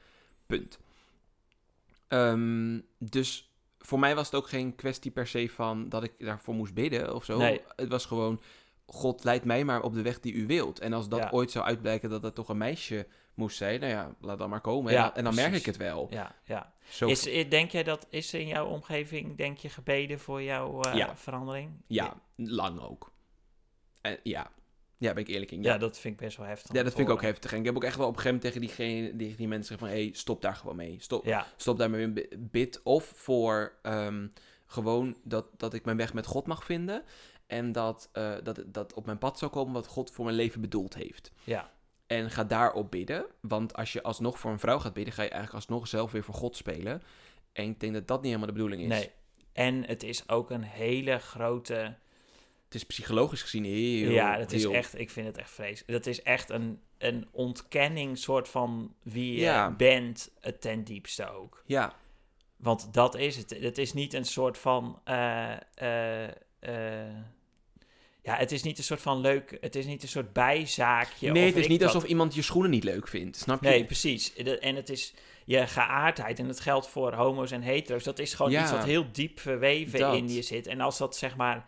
[0.46, 0.80] Punt.
[2.08, 3.54] Ehm, dus
[3.86, 7.16] voor mij was het ook geen kwestie per se van dat ik daarvoor moest bidden
[7.16, 7.38] of zo.
[7.38, 7.62] Nee.
[7.76, 8.42] Het was gewoon,
[8.86, 10.80] God leidt mij maar op de weg die u wilt.
[10.80, 11.30] En als dat Ja.
[11.32, 14.62] ooit zou uitblijken dat het toch een meisje moest zijn, nou ja, laat dan maar
[14.62, 14.92] komen.
[14.94, 16.08] Ja, en, dan- en dan merk ik het wel.
[16.10, 16.74] ja, ja.
[16.90, 20.96] Zo, Is, denk jij dat, is in jouw omgeving, denk je, gebeden voor jouw eh,
[20.96, 21.16] Ja.
[21.18, 21.72] verandering?
[21.88, 23.12] ja, lang ook.
[24.02, 24.52] En, ja.
[24.98, 25.62] Ja, ben ik eerlijk in.
[25.62, 26.76] Ja, Ja, dat vind ik best wel heftig.
[26.76, 27.52] ja dat vind ik ook heftig.
[27.54, 29.78] En ik heb ook echt wel op een gegeven moment tegen diegene, die, die mensen
[29.78, 30.00] gezegd van...
[30.00, 30.98] hé, hey, stop daar gewoon mee.
[31.00, 32.82] Stop, Ja, stop daarmee met bid.
[32.84, 34.28] Of voor ehm,
[34.66, 37.04] gewoon dat, dat ik mijn weg met God mag vinden.
[37.48, 40.62] En dat, eh, dat, dat op mijn pad zou komen wat God voor mijn leven
[40.62, 41.32] bedoeld heeft.
[41.44, 41.72] ja,
[42.08, 43.26] En ga daarop bidden.
[43.40, 46.24] Want als je alsnog voor een vrouw gaat bidden, ga je eigenlijk alsnog zelf weer
[46.24, 47.02] voor God spelen.
[47.52, 48.88] En ik denk dat dat niet helemaal de bedoeling is.
[48.88, 49.12] nee.
[49.54, 51.96] En het is ook een hele grote...
[52.76, 54.12] Het is psychologisch gezien heel...
[54.12, 55.92] ja, dat is echt, ik vind het echt vreselijk.
[55.92, 59.72] Dat is echt een, een ontkenning soort van wie je Ja.
[59.72, 61.64] bent, het ten diepste ook.
[61.66, 61.94] Ja,
[62.58, 63.56] Want dat is het.
[63.60, 65.00] Het is niet een soort van.
[65.04, 66.24] eh, eh,
[66.60, 67.14] eh,
[68.22, 69.58] ja, het is niet een soort van leuk.
[69.62, 71.32] Het is niet een soort bijzaakje.
[71.32, 73.38] nee, het is niet alsof iemand je schoenen niet leuk vindt.
[73.38, 73.70] Snap je?
[73.70, 74.34] Nee, precies.
[74.36, 75.14] En het is
[75.46, 76.40] je geaardheid.
[76.40, 78.04] En dat geldt voor homo's en hetero's.
[78.04, 78.62] Dat is gewoon Ja.
[78.62, 80.16] iets wat heel diep verweven Dat.
[80.16, 80.68] in je zit.
[80.68, 81.66] En als dat zeg maar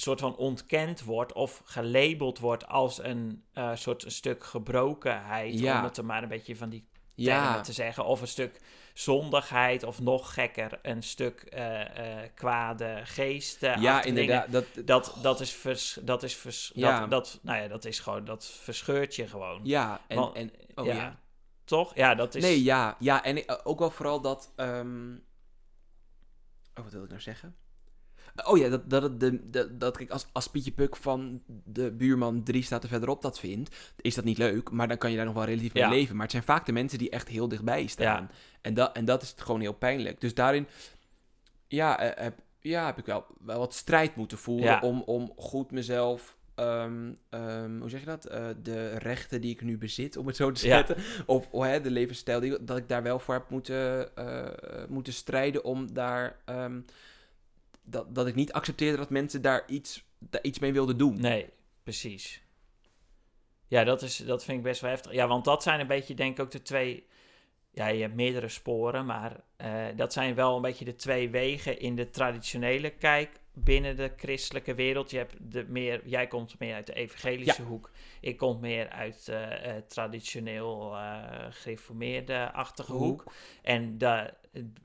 [0.00, 5.78] soort van ontkend wordt of gelabeld wordt als een eh, soort een stuk gebrokenheid, Ja.
[5.78, 7.60] om het er maar een beetje van die ja.
[7.60, 8.04] te zeggen.
[8.04, 8.60] Of een stuk
[8.94, 13.80] zondigheid, of nog gekker, een stuk eh, eh, kwade geesten.
[13.80, 14.52] ja, inderdaad.
[14.52, 17.00] Dat, Dat, dat is vers, dat is vers, Ja.
[17.00, 19.60] dat, dat, nou ja, dat is gewoon, dat verscheurt je gewoon.
[19.64, 20.16] ja, en...
[20.16, 20.94] Want- en oh, ja.
[20.94, 21.20] ja.
[21.64, 21.94] Toch?
[21.94, 22.42] Ja, dat is...
[22.42, 22.96] Nee, ja.
[22.98, 24.52] Ja, en ook wel vooral dat...
[24.56, 25.14] ehm,
[26.74, 27.56] Oh, wat wil ik nou zeggen?
[28.44, 32.42] Oh ja, dat, dat, de, dat, dat ik als, als Pietje Puk van de buurman
[32.42, 35.34] drie staten verderop dat vindt, is dat niet leuk, maar dan kan je daar nog
[35.34, 35.88] wel relatief mee Ja.
[35.88, 36.12] leven.
[36.14, 38.22] Maar het zijn vaak de mensen die echt heel dichtbij staan.
[38.22, 38.28] Ja.
[38.60, 40.20] En, dat, en dat is gewoon heel pijnlijk.
[40.20, 40.66] Dus daarin,
[41.68, 44.80] ja, eh, heb, ja, heb ik wel, wel wat strijd moeten voeren Ja.
[44.80, 46.36] om, om goed mezelf...
[46.54, 48.24] ehm, ehm, hoe zeg je dat?
[48.24, 50.76] Eh, de rechten die ik nu bezit, om het zo te Ja.
[50.76, 50.96] zetten.
[51.26, 54.46] Of oh, hè, de levensstijl, die, dat ik daar wel voor heb moeten, eh,
[54.88, 56.36] moeten strijden om daar...
[56.44, 56.80] ehm,
[57.90, 61.20] dat, dat ik niet accepteerde dat mensen daar iets, daar iets mee wilden doen.
[61.20, 61.50] Nee,
[61.82, 62.42] precies.
[63.66, 65.12] Ja, dat, is, dat vind ik best wel heftig.
[65.12, 67.06] Ja, want dat zijn een beetje, denk ik, ook de twee...
[67.70, 71.80] Ja, je hebt meerdere sporen, maar eh, dat zijn wel een beetje de twee wegen
[71.80, 73.30] in de traditionele kijk
[73.64, 75.10] binnen de christelijke wereld.
[75.10, 77.90] Je hebt de meer, jij komt meer uit de evangelische hoek.
[78.20, 83.32] Ik kom meer uit eh, traditioneel eh gereformeerde-achtige hoek.
[83.62, 84.34] En de,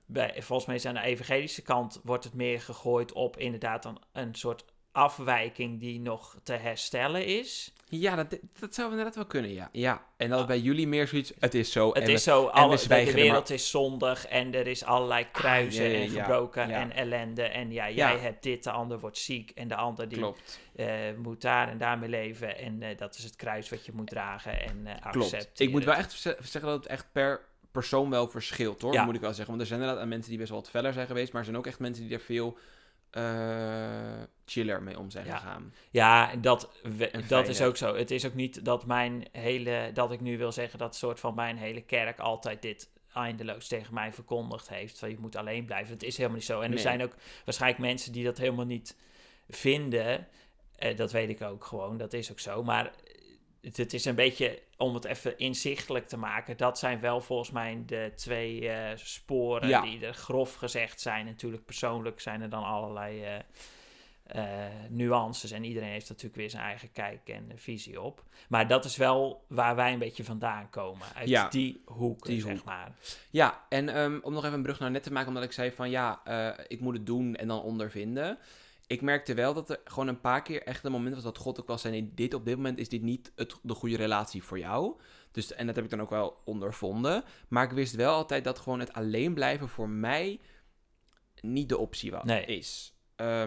[0.06, 3.98] bij, volgens mij is aan de evangelische kant wordt het meer gegooid op inderdaad een,
[4.12, 7.74] een soort afwijking die nog te herstellen is.
[8.00, 9.70] Ja, dat, dat zou inderdaad wel kunnen, ja.
[9.72, 10.06] ja.
[10.18, 11.88] En dat bij jullie meer zoiets, het is zo.
[11.94, 14.84] Het en is zo, we alle, de, er maar- wereld is zondig en er is
[14.84, 17.44] allerlei kruisen ja, ja, en gebroken en ellende.
[17.44, 20.60] En ja, jij hebt dit, de ander wordt ziek en de ander die Klopt.
[20.76, 22.58] eh, moet daar en daarmee leven.
[22.58, 25.34] En eh, dat is het kruis wat je moet dragen en eh Klopt.
[25.34, 25.68] accepteren.
[25.68, 29.04] Ik moet wel echt ze- zeggen dat het echt per persoon wel verschilt, hoor.
[29.06, 29.48] Moet ik wel zeggen.
[29.50, 31.58] Want er zijn inderdaad mensen die best wel wat feller zijn geweest, maar er zijn
[31.58, 32.58] ook echt mensen die er veel
[33.14, 35.38] eh, chiller mee om zijn Ja.
[35.38, 35.74] gegaan.
[35.92, 37.96] Ja, dat, we- dat is ook zo.
[37.96, 41.36] Het is ook niet dat mijn hele, dat ik nu wil zeggen dat soort van
[41.36, 45.00] mijn hele kerk altijd dit eindeloos tegen mij verkondigd heeft.
[45.00, 45.94] Van je moet alleen blijven.
[45.94, 46.62] Het is helemaal niet zo.
[46.62, 47.14] En er zijn ook
[47.46, 48.98] waarschijnlijk mensen die dat helemaal niet
[49.50, 50.28] vinden.
[50.76, 51.98] Eh, dat weet ik ook gewoon.
[51.98, 52.64] Dat is ook zo.
[52.64, 52.92] Maar
[53.64, 57.52] het, het is een beetje, om het even inzichtelijk te maken, dat zijn wel volgens
[57.52, 59.82] mij de twee eh, sporen Ja.
[59.82, 61.26] die er grof gezegd zijn.
[61.26, 63.36] Natuurlijk persoonlijk zijn er dan allerlei eh,
[64.24, 65.52] eh, nuances.
[65.52, 68.24] En iedereen heeft natuurlijk weer zijn eigen kijk en visie op.
[68.48, 71.08] Maar dat is wel waar wij een beetje vandaan komen.
[71.16, 72.64] Uit Ja, die hoek, zeg hoek.
[72.64, 72.92] maar.
[73.30, 75.72] Ja, en ehm, om nog even een brug naar net te maken, omdat ik zei
[75.72, 76.22] van ja,
[76.68, 78.38] ik moet het doen en dan ondervinden.
[78.88, 81.60] Ik merkte wel dat er gewoon een paar keer echt een moment was dat God
[81.60, 84.44] ook wel zei, nee, dit op dit moment is dit niet het, de goede relatie
[84.44, 85.00] voor jou.
[85.32, 87.24] Dus, en dat heb ik dan ook wel ondervonden.
[87.48, 90.40] Maar ik wist wel altijd dat gewoon het alleen blijven voor mij
[91.42, 92.46] niet de optie was, Nee.
[92.46, 92.94] is.
[93.16, 93.44] Eh,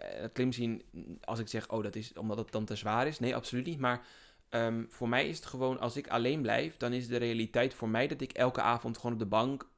[0.00, 0.82] het klinkt misschien
[1.20, 3.18] als ik zeg, oh, dat is omdat het dan te zwaar is.
[3.18, 3.78] Nee, absoluut niet.
[3.78, 4.06] Maar
[4.48, 7.88] ehm, voor mij is het gewoon, als ik alleen blijf, dan is de realiteit voor
[7.88, 9.68] mij dat ik elke avond gewoon op de bank.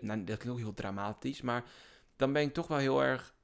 [0.00, 1.64] Nou, dat klinkt ook heel dramatisch, maar
[2.16, 3.34] dan ben ik toch wel heel erg.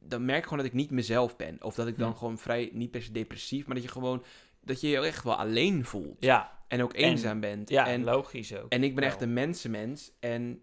[0.00, 1.62] Dan merk ik gewoon dat ik niet mezelf ben.
[1.62, 2.16] Of dat ik dan Hm.
[2.16, 4.24] gewoon vrij, niet per se depressief, maar dat je gewoon.
[4.60, 6.16] Dat je je echt wel alleen voelt.
[6.20, 7.68] Ja, En ook eenzaam bent.
[7.68, 8.72] ja en, logisch ook.
[8.72, 9.12] en ik ben wel.
[9.12, 10.12] echt een mensenmens.
[10.20, 10.62] En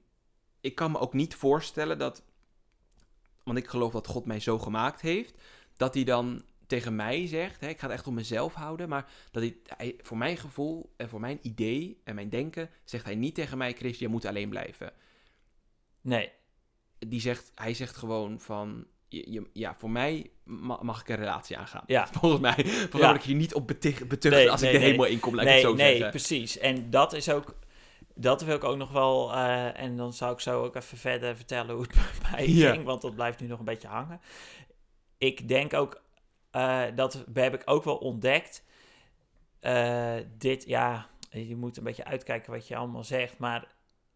[0.62, 2.24] ik kan me ook niet voorstellen dat.
[3.44, 5.42] Want ik geloof dat God mij zo gemaakt heeft.
[5.78, 7.62] Dat hij dan tegen mij zegt.
[7.62, 8.90] Hè, ik ga het echt om mezelf houden.
[8.90, 12.70] Maar dat hij, hij- voor mijn gevoel en voor mijn idee en mijn denken.
[12.84, 14.94] Zegt hij niet tegen mij: Chris, je moet alleen blijven.
[16.02, 16.32] Nee,
[17.00, 18.86] Die zegt, hij zegt gewoon van.
[19.16, 21.84] Je- je- ja, voor mij ma- mag ik een relatie aangaan.
[21.86, 22.08] ja.
[22.20, 22.66] Volgens mij.
[22.66, 22.88] Ja.
[22.92, 24.92] word ik hier niet op betig- betucht Nee, als nee, ik de nee.
[24.92, 25.36] hemel inkom.
[25.36, 26.10] Laat ik nee, het zo nee, zeggen.
[26.10, 26.58] precies.
[26.58, 27.56] En dat is ook,
[28.16, 31.36] dat wil ik ook nog wel, eh, en dan zou ik zo ook even verder
[31.36, 32.72] vertellen hoe het bij mij Ja.
[32.72, 34.22] ging, want dat blijft nu nog een beetje hangen.
[35.18, 36.02] Ik denk ook,
[36.52, 38.64] eh, dat heb ik ook wel ontdekt,
[39.60, 43.68] eh, dit, ja, je moet een beetje uitkijken wat je allemaal zegt, maar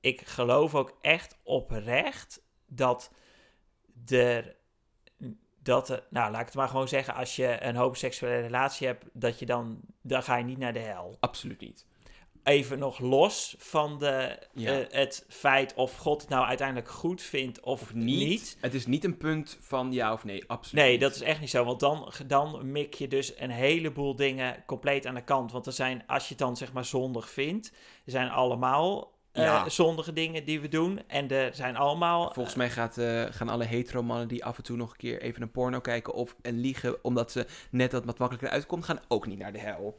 [0.02, 3.12] ik geloof ook echt oprecht dat
[4.08, 4.56] er
[5.68, 9.06] dat er, nou laat ik het maar gewoon zeggen, als je een homoseksuele relatie hebt,
[9.14, 11.18] dat je dan, dan ga je niet naar de hel.
[11.20, 11.86] Absoluut niet.
[12.44, 14.80] Even nog los van de, Ja.
[14.80, 18.58] eh, het feit of God het nou uiteindelijk goed vindt of, Of niet.
[18.62, 20.44] Het is niet een punt van ja of nee.
[20.48, 20.84] Absoluut.
[20.84, 21.02] Nee, niet.
[21.02, 21.64] dat is echt niet zo.
[21.64, 25.52] Want dan, dan mik je dus een heleboel dingen compleet aan de kant.
[25.52, 27.68] Want er zijn, als je het dan zeg maar zondig vindt,
[28.06, 29.70] er zijn allemaal eh, Ja.
[29.70, 31.02] zondige dingen die we doen.
[31.08, 32.32] En er zijn allemaal...
[32.34, 35.22] Volgens mij gaat, eh, gaan alle hetero mannen die af en toe nog een keer
[35.22, 39.00] even een porno kijken of en liegen omdat ze net dat wat makkelijker uitkomt, gaan
[39.08, 39.98] ook niet naar de hel.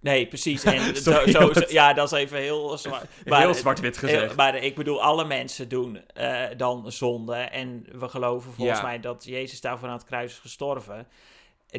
[0.00, 0.64] Nee, precies.
[0.64, 3.04] En zo, Sorry, zo, dat- ja, dat is even heel zwart.
[3.24, 4.24] Heel zwart-wit gezegd.
[4.26, 7.34] Heel- maar ik bedoel, alle mensen doen eh, dan zonde.
[7.34, 8.84] En we geloven volgens Ja.
[8.84, 11.06] mij dat Jezus daarvoor aan het kruis is gestorven.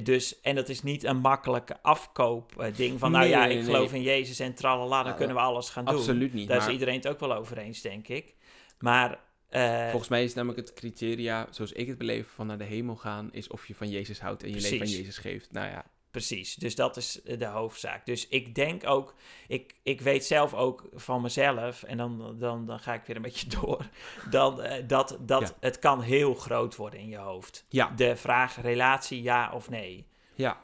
[0.03, 3.55] Dus, en dat is niet een makkelijke afkoop eh, ding van, nou Nee, ja, ik
[3.55, 3.63] nee.
[3.63, 5.95] geloof in Jezus en tralala, dan Nou, kunnen we alles gaan doen.
[5.95, 6.47] Absoluut niet.
[6.47, 8.35] Daar maar is iedereen het ook wel over eens, denk ik.
[8.79, 12.63] Maar, eh, volgens mij is namelijk het criteria, zoals ik het beleef, van naar de
[12.63, 14.87] hemel gaan, is of je van Jezus houdt en je leven aan.
[14.87, 15.51] Jezus geeft.
[15.51, 18.05] Nou ja, Precies, dus dat is de hoofdzaak.
[18.05, 19.15] Dus ik denk ook,
[19.47, 23.21] ik, ik weet zelf ook van mezelf, en dan, dan, dan ga ik weer een
[23.21, 23.85] beetje door,
[24.29, 25.55] dan, eh, dat, dat Ja.
[25.59, 27.65] het kan heel groot worden in je hoofd.
[27.69, 30.07] ja, De vraag relatie ja of nee.
[30.35, 30.61] ja,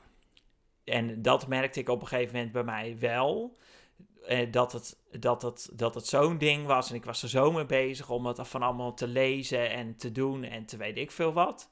[0.84, 3.58] En dat merkte ik op een gegeven moment bij mij wel.
[4.26, 6.90] eh, dat het, dat het, dat het zo'n ding was.
[6.90, 10.12] En ik was er zo mee bezig om het van allemaal te lezen en te
[10.12, 11.70] doen en te weet ik veel wat.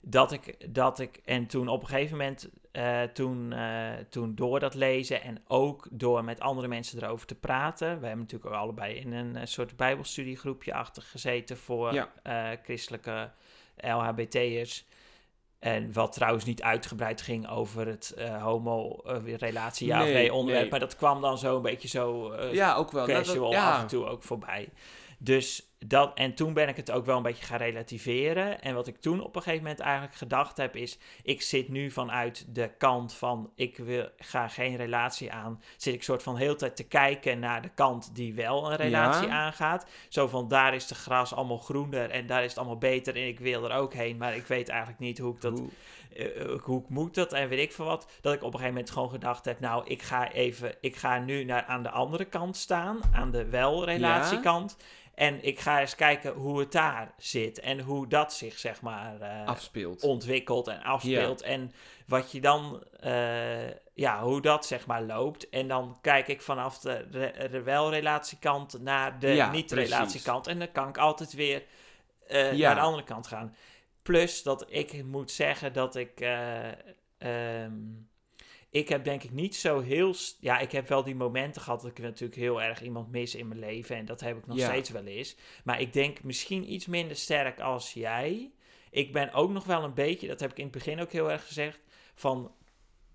[0.00, 4.60] Dat ik, dat ik en toen op een gegeven moment, eh, toen, eh, toen door
[4.60, 7.86] dat lezen en ook door met andere mensen erover te praten.
[8.00, 12.56] We hebben natuurlijk ook allebei in een eh, soort bijbelstudiegroepje achter gezeten voor Ja.
[12.62, 13.30] christelijke
[13.76, 14.86] LHBT'ers.
[15.58, 20.60] En wat trouwens niet uitgebreid ging over het homo-relatie, ja of Nee, onderwerp.
[20.62, 20.70] nee.
[20.70, 23.06] Maar dat kwam dan zo een beetje zo ja, ook wel.
[23.06, 23.72] Nou, dat- casual ja.
[23.72, 24.68] af en toe ook voorbij.
[25.18, 28.60] Dus dat, en toen ben ik het ook wel een beetje gaan relativeren.
[28.62, 31.90] En wat ik toen op een gegeven moment eigenlijk gedacht heb, is: ik zit nu
[31.90, 35.62] vanuit de kant van ik wil, ga geen relatie aan.
[35.76, 39.26] Zit ik soort van heel tijd te kijken naar de kant die wel een relatie
[39.28, 39.32] Ja.
[39.32, 39.86] aangaat.
[40.08, 43.26] Zo van daar is de gras allemaal groener en daar is het allemaal beter en
[43.26, 44.16] ik wil er ook heen.
[44.16, 45.68] Maar ik weet eigenlijk niet hoe ik dat Hoe-
[46.16, 48.10] eh, hoe moet dat en weet ik veel wat.
[48.20, 51.18] Dat ik op een gegeven moment gewoon gedacht heb, nou, ik ga even, ik ga
[51.18, 54.76] nu naar, aan de andere kant staan, aan de wel-relatiekant.
[55.18, 59.20] En ik ga eens kijken hoe het daar zit en hoe dat zich, zeg maar,
[59.20, 60.02] eh, afspeelt.
[60.02, 61.42] ontwikkelt en afspeelt.
[61.42, 61.72] En
[62.06, 65.48] wat je dan, eh, ja, hoe dat, zeg maar, loopt.
[65.48, 70.46] En dan kijk ik vanaf de, re- de wel-relatiekant naar de Ja, niet-relatiekant.
[70.46, 71.62] En dan kan ik altijd weer
[72.26, 72.66] eh, Ja.
[72.66, 73.54] naar de andere kant gaan.
[74.02, 76.20] Plus dat ik moet zeggen dat ik.
[76.20, 76.68] eh,
[77.18, 77.72] ehm,
[78.70, 80.14] ik heb denk ik niet zo heel.
[80.40, 83.48] Ja, ik heb wel die momenten gehad dat ik natuurlijk heel erg iemand mis in
[83.48, 83.96] mijn leven.
[83.96, 84.66] En dat heb ik nog Ja.
[84.68, 85.36] steeds wel eens.
[85.64, 88.52] Maar ik denk misschien iets minder sterk als jij.
[88.90, 91.30] Ik ben ook nog wel een beetje, dat heb ik in het begin ook heel
[91.30, 91.78] erg gezegd.
[92.14, 92.52] Van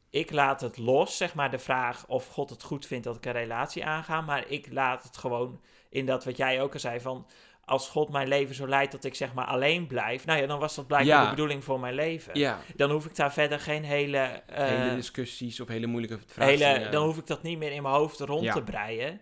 [0.09, 3.25] ik laat het los, zeg maar, de vraag of God het goed vindt dat ik
[3.25, 4.21] een relatie aanga.
[4.21, 7.27] Maar ik laat het gewoon in dat wat jij ook al zei van
[7.65, 10.59] als God mijn leven zo leidt dat ik zeg maar alleen blijf, nou ja, dan
[10.59, 11.23] was dat blijkbaar Ja.
[11.23, 12.39] de bedoeling voor mijn leven.
[12.39, 16.53] Ja, Dan hoef ik daar verder geen hele, eh, hele discussies of hele moeilijke vragen.
[16.53, 18.53] hele dan hoef ik dat niet meer in mijn hoofd rond Ja.
[18.53, 19.21] te breien.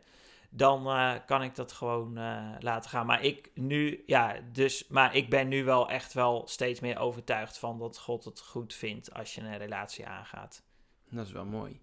[0.50, 3.06] Dan eh, kan ik dat gewoon eh, laten gaan.
[3.06, 7.58] Maar ik nu, ja, dus, maar ik ben nu wel echt wel steeds meer overtuigd
[7.58, 10.64] van dat God het goed vindt als je een relatie aangaat.
[11.10, 11.80] Dat is wel mooi.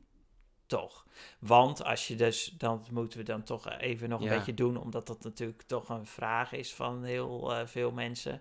[0.69, 1.07] Toch.
[1.39, 4.37] Want als je dus, dan moeten we dan toch even nog een Ja.
[4.37, 8.41] beetje doen, omdat dat natuurlijk toch een vraag is van heel eh, veel mensen.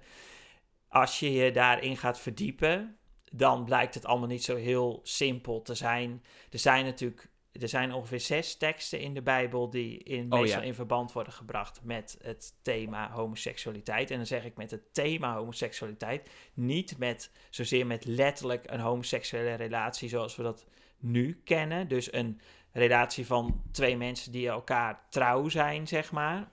[0.87, 2.97] Als je je daarin gaat verdiepen,
[3.31, 6.23] dan blijkt het allemaal niet zo heel simpel te zijn.
[6.49, 10.61] Er zijn natuurlijk, er zijn ongeveer zes teksten in de Bijbel die in, Oh, meestal
[10.61, 10.67] ja.
[10.67, 14.11] in verband worden gebracht met het thema homoseksualiteit.
[14.11, 19.53] En dan zeg ik met het thema homoseksualiteit, niet met zozeer met letterlijk een homoseksuele
[19.53, 20.65] relatie zoals we dat
[20.99, 21.87] nu kennen.
[21.87, 26.49] Dus een relatie van twee mensen die elkaar trouw zijn, zeg maar.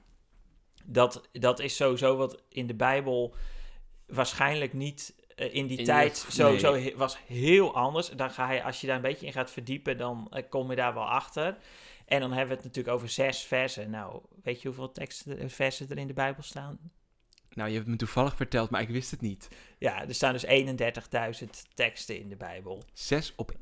[0.85, 3.35] Dat, dat is sowieso wat in de Bijbel
[4.07, 6.97] waarschijnlijk niet eh, in die In tijd ieder- sowieso nee.
[6.97, 8.09] was heel anders.
[8.09, 10.77] Dan ga je, als je daar een beetje in gaat verdiepen, dan eh, kom je
[10.77, 11.57] daar wel achter.
[12.07, 13.91] En dan hebben we het natuurlijk over zes versen.
[13.91, 16.79] Nou, weet je hoeveel teksten, eh, versen er in de Bijbel staan?
[17.55, 19.49] Nou, je hebt me toevallig verteld, maar ik wist het niet.
[19.79, 22.83] Ja, er staan dus 31.000 teksten in de Bijbel.
[22.93, 23.59] 6 op 31.000.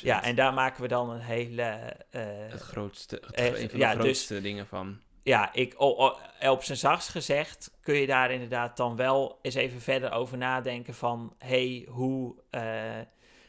[0.00, 1.62] Ja, en daar maken we dan een hele...
[2.10, 5.00] eh, Het grootste, het, Eh, een van de ja, dus- grootste dingen van.
[5.22, 5.74] ja, ik,
[6.48, 10.94] op zijn zachtst gezegd kun je daar inderdaad dan wel eens even verder over nadenken
[10.94, 13.00] van, hey, hoe, eh,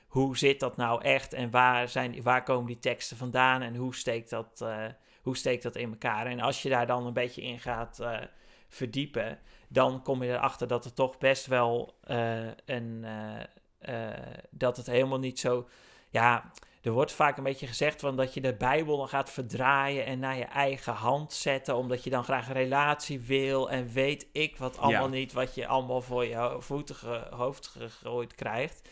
[0.07, 3.95] hoe zit dat nou echt en waar, zijn, waar komen die teksten vandaan en hoe
[3.95, 4.65] steekt dat,
[5.21, 6.25] hoe steekt dat in elkaar?
[6.25, 7.99] En als je daar dan een beetje in gaat
[8.67, 14.77] verdiepen, dan kom je erachter dat het toch best wel eh, een, eh, eh, dat
[14.77, 15.67] het helemaal niet zo,
[16.09, 16.51] ja,
[16.81, 20.19] er wordt vaak een beetje gezegd van dat je de Bijbel dan gaat verdraaien en
[20.19, 24.57] naar je eigen hand zetten, omdat je dan graag een relatie wil en weet ik
[24.57, 25.17] wat allemaal Ja.
[25.17, 26.95] niet, wat je allemaal voor je voeten
[27.35, 28.89] hoofd gegooid krijgt.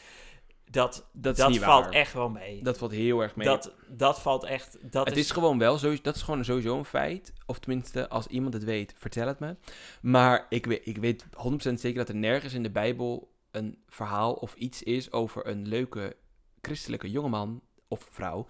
[0.71, 1.93] Dat, Dat dat, valt waar.
[1.93, 2.63] echt wel mee.
[2.63, 3.47] Dat valt heel erg mee.
[3.47, 4.77] dat, dat valt echt.
[4.91, 7.33] Dat het is, is gewoon wel, zo, dat is gewoon sowieso een feit.
[7.45, 9.55] Of tenminste, als iemand het weet, vertel het me.
[10.01, 14.33] Maar ik weet, ik weet 100% zeker dat er nergens in de Bijbel een verhaal
[14.33, 16.15] of iets is over een leuke
[16.61, 18.47] christelijke jongeman of vrouw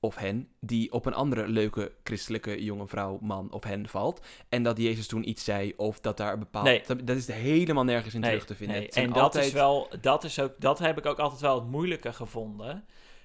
[0.00, 4.26] of hen, die op een andere leuke christelijke jonge vrouw, man of hen valt.
[4.48, 6.64] En dat Jezus toen iets zei, of dat daar een bepaald...
[6.64, 6.82] Nee.
[6.86, 8.76] Dat, dat is helemaal nergens in Nee, terug te vinden.
[8.76, 8.88] nee.
[8.88, 11.70] En dat altijd- is wel, dat is ook, dat heb ik ook altijd wel het
[11.70, 12.84] moeilijke gevonden.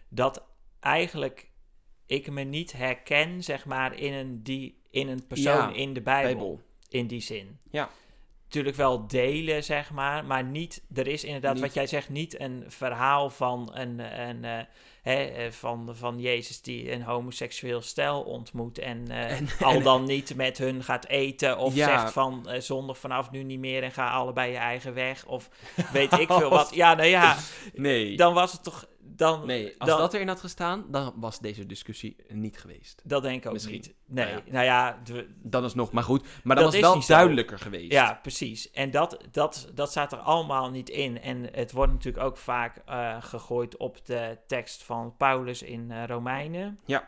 [0.09, 0.43] Dat
[0.79, 1.51] eigenlijk
[2.05, 6.01] ik me niet herken, zeg maar, in een, die, in een persoon Ja, in de
[6.01, 6.61] Bijbel, Bijbel.
[6.89, 7.59] In die zin.
[7.71, 7.89] Ja.
[8.53, 12.39] Natuurlijk wel delen, zeg maar, maar niet, er is inderdaad, Niet- wat jij zegt, niet
[12.39, 14.65] een verhaal van een, een
[15.01, 19.83] hè, eh, van, van Jezus die een homoseksueel stel ontmoet en, eh, En- al en-
[19.83, 21.85] dan niet met hun gaat eten of Ja.
[21.99, 25.49] zegt van eh, zondag vanaf nu niet meer en ga allebei je eigen weg of
[25.91, 26.75] weet ik veel wat.
[26.75, 27.37] Ja, nou ja,
[27.73, 28.17] Nee.
[28.17, 31.65] dan was het toch, dan, nee, als dan- dat erin had gestaan, dan was deze
[31.65, 33.01] discussie niet geweest.
[33.05, 33.73] dat denk ik ook Misschien.
[33.73, 33.93] niet.
[34.05, 36.25] Nee, Nou nou ja, de- Dan is nog, maar goed.
[36.43, 37.13] Maar Dat was wel zo.
[37.13, 37.91] duidelijker geweest.
[37.91, 38.71] Ja, precies.
[38.71, 41.21] En dat, dat, dat staat er allemaal niet in.
[41.21, 46.03] En het wordt natuurlijk ook vaak eh, gegooid op de tekst van Paulus in eh,
[46.07, 46.79] Romeinen.
[46.85, 47.05] Ja.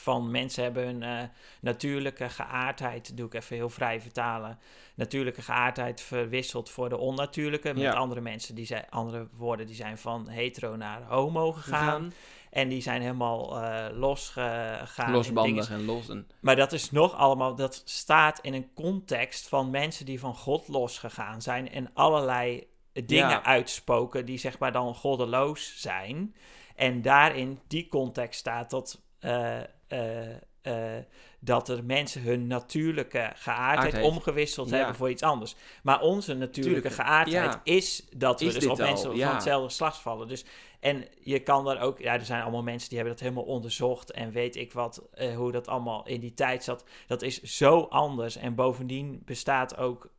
[0.00, 1.28] Van mensen hebben hun eh,
[1.60, 4.58] natuurlijke geaardheid, doe ik even heel vrij vertalen,
[4.94, 7.72] natuurlijke geaardheid verwisseld voor de onnatuurlijke.
[7.74, 7.92] Met Ja.
[7.92, 12.12] andere mensen, die zijn, andere woorden, die zijn van hetero naar homo gegaan.
[12.50, 15.12] En die zijn helemaal eh losgegaan.
[15.12, 16.08] Losbandig en los.
[16.08, 20.34] En, Maar dat is nog allemaal, dat staat in een context van mensen die van
[20.34, 23.44] God losgegaan zijn en allerlei dingen Ja.
[23.44, 26.34] uitspoken die zeg maar dan goddeloos zijn.
[26.76, 30.28] En daarin, die context staat dat, eh, eh,
[30.62, 31.04] eh,
[31.40, 34.04] dat er mensen hun natuurlijke geaardheid Aardheid.
[34.04, 34.76] omgewisseld Ja.
[34.76, 35.54] hebben voor iets anders.
[35.82, 37.60] Maar onze natuurlijke Tuurlijk, geaardheid ja.
[37.64, 39.24] is dat we Is dus op al, mensen ja.
[39.26, 40.28] van hetzelfde geslacht vallen.
[40.28, 40.44] Dus
[40.80, 44.10] en je kan daar ook, ja, er zijn allemaal mensen die hebben dat helemaal onderzocht
[44.10, 46.84] en weet ik wat, eh, hoe dat allemaal in die tijd zat.
[47.06, 48.36] Dat is zo anders.
[48.36, 50.10] En bovendien bestaat ook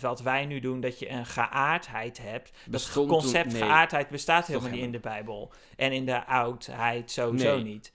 [0.00, 2.52] wat wij nu doen, dat je een geaardheid hebt.
[2.66, 3.68] Dat concept toen- nee.
[3.68, 5.52] geaardheid bestaat helemaal niet in de Bijbel.
[5.76, 7.64] En in de oudheid sowieso Nee.
[7.64, 7.92] niet.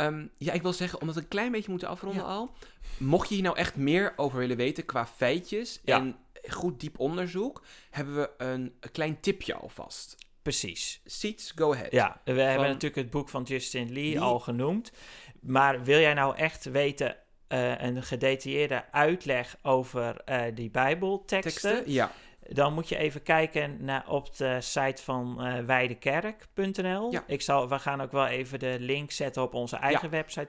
[0.00, 2.28] Ehm, ja, ik wil zeggen, omdat we een klein beetje moeten afronden Ja.
[2.28, 2.50] al.
[2.98, 5.96] Mocht je hier nou echt meer over willen weten qua feitjes Ja.
[5.98, 6.16] en
[6.48, 10.16] goed diep onderzoek, hebben we een, een klein tipje alvast.
[10.42, 11.00] Precies.
[11.04, 11.92] Seats, go ahead.
[11.92, 14.20] Ja, we hebben natuurlijk het boek van Justin Lee, Lee.
[14.20, 14.92] al genoemd.
[15.40, 17.16] Maar wil jij nou echt weten
[17.48, 21.70] eh, een gedetailleerde uitleg over eh, die Bijbelteksten?
[21.72, 21.92] Teksten?
[21.92, 22.12] Ja.
[22.52, 27.12] Dan moet je even kijken naar, op de site van eh weidekerk.nl.
[27.12, 27.24] Ja.
[27.26, 30.48] Ik zal, we gaan ook wel even de link zetten op onze eigen website,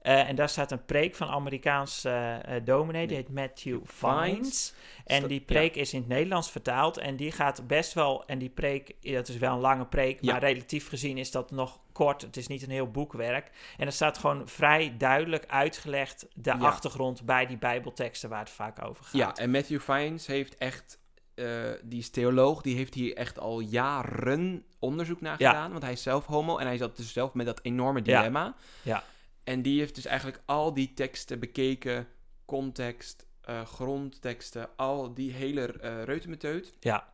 [0.00, 4.74] Eh, en daar staat een preek van Amerikaans eh, eh, dominee, die heet Matthew Vines.
[5.04, 8.48] En die preek is in het Nederlands vertaald en die gaat best wel, en die
[8.48, 10.32] preek, dat is wel een lange preek, Ja.
[10.32, 12.22] maar relatief gezien is dat nog kort.
[12.22, 13.50] Het is niet een heel boekwerk.
[13.76, 16.56] En er staat gewoon vrij duidelijk uitgelegd de Ja.
[16.58, 19.12] achtergrond bij die bijbelteksten waar het vaak over gaat.
[19.14, 20.98] Ja, en Matthew Vines heeft echt,
[21.34, 21.46] eh,
[21.82, 25.50] die is theoloog, die heeft hier echt al jaren onderzoek naar Ja.
[25.50, 25.70] gedaan.
[25.70, 28.16] Want hij is zelf homo en hij zat dus zelf met dat enorme Ja.
[28.16, 28.54] dilemma.
[28.82, 29.02] Ja.
[29.50, 32.08] En die heeft dus eigenlijk al die teksten bekeken,
[32.44, 36.72] context, eh, grondteksten, al die hele uh, reutemeteut.
[36.80, 37.12] Ja.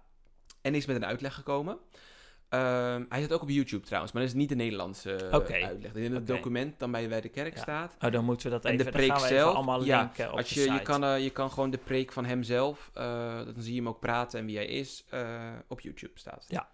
[0.61, 1.78] En is met een uitleg gekomen.
[2.49, 5.53] Ehm, hij zit ook op YouTube trouwens, maar dat is niet de Nederlandse eh, Oké.
[5.53, 5.95] uitleg.
[5.95, 7.62] In het document dan bij, bij de kerk Ja.
[7.62, 7.97] staat.
[8.01, 10.39] Oh, dan moeten we dat En even, de dan preek zelf, allemaal ja, linken op
[10.39, 13.78] Als de je, je, kan, je kan gewoon de preek van hemzelf, dan zie je
[13.78, 15.05] hem ook praten en wie hij is,
[15.68, 16.47] op YouTube staat.
[16.49, 16.68] Ja.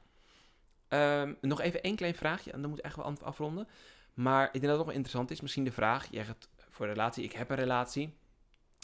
[0.89, 3.69] Ehm, nog even één klein vraagje, en dan moet ik echt wel af- afronden.
[4.15, 6.87] Maar ik denk dat het nog wel interessant is, misschien de vraag, jij gaat voor
[6.87, 8.15] een relatie, ik heb een relatie.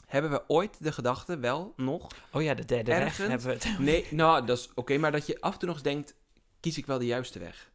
[0.07, 3.79] Hebben we ooit de gedachte wel nog, Oh ja, de derde weg hebben we het.
[3.79, 6.15] nee, nou dat is oké, maar dat je af en toe nog eens denkt,
[6.61, 7.71] kies ik wel de juiste weg?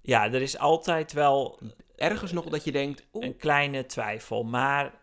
[0.00, 1.58] Ja, er is altijd wel
[1.96, 4.94] Ergens nog dat je denkt, oeh, een kleine twijfel, maar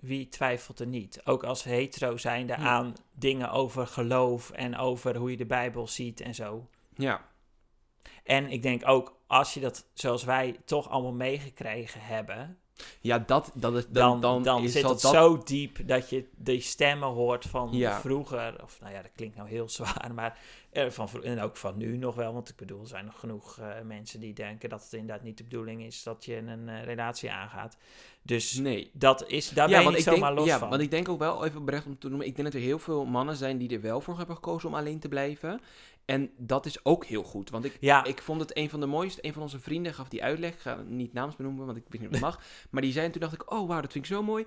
[0.00, 1.20] wie twijfelt er niet?
[1.24, 2.60] Ook als hetero zijnde Hm.
[2.66, 6.68] aan dingen over geloof en over hoe je de Bijbel ziet en zo.
[6.94, 7.24] ja,
[8.26, 12.58] En ik denk ook, als je dat zoals wij toch allemaal meegekregen hebben,
[13.00, 16.24] ja dat, dat is, dan, dan, dan, is zit het dat zo diep dat je
[16.36, 18.00] die stemmen hoort van Ja.
[18.00, 18.62] vroeger.
[18.62, 20.38] Of nou ja, dat klinkt nou heel zwaar, maar
[20.70, 22.32] eh, van, en ook van nu nog wel.
[22.32, 25.38] Want ik bedoel, er zijn nog genoeg eh, mensen die denken dat het inderdaad niet
[25.38, 27.76] de bedoeling is dat je een eh, relatie aangaat.
[28.22, 28.90] Dus nee.
[28.92, 30.68] dat is, daar ben je niet ik zomaar denk, los ja, van.
[30.68, 32.78] want ik denk ook wel, even oprecht om te noemen, ik denk dat er heel
[32.78, 35.60] veel mannen zijn die er wel voor hebben gekozen om alleen te blijven.
[36.06, 38.86] En dat is ook heel goed, want ik, ja, ik vond het een van de
[38.86, 41.78] mooiste, een van onze vrienden gaf die uitleg, ik ga het niet naams benoemen, want
[41.78, 42.40] ik weet niet of dat mag,
[42.70, 44.46] maar die zei, en toen dacht ik, oh wauw, dat vind ik zo mooi.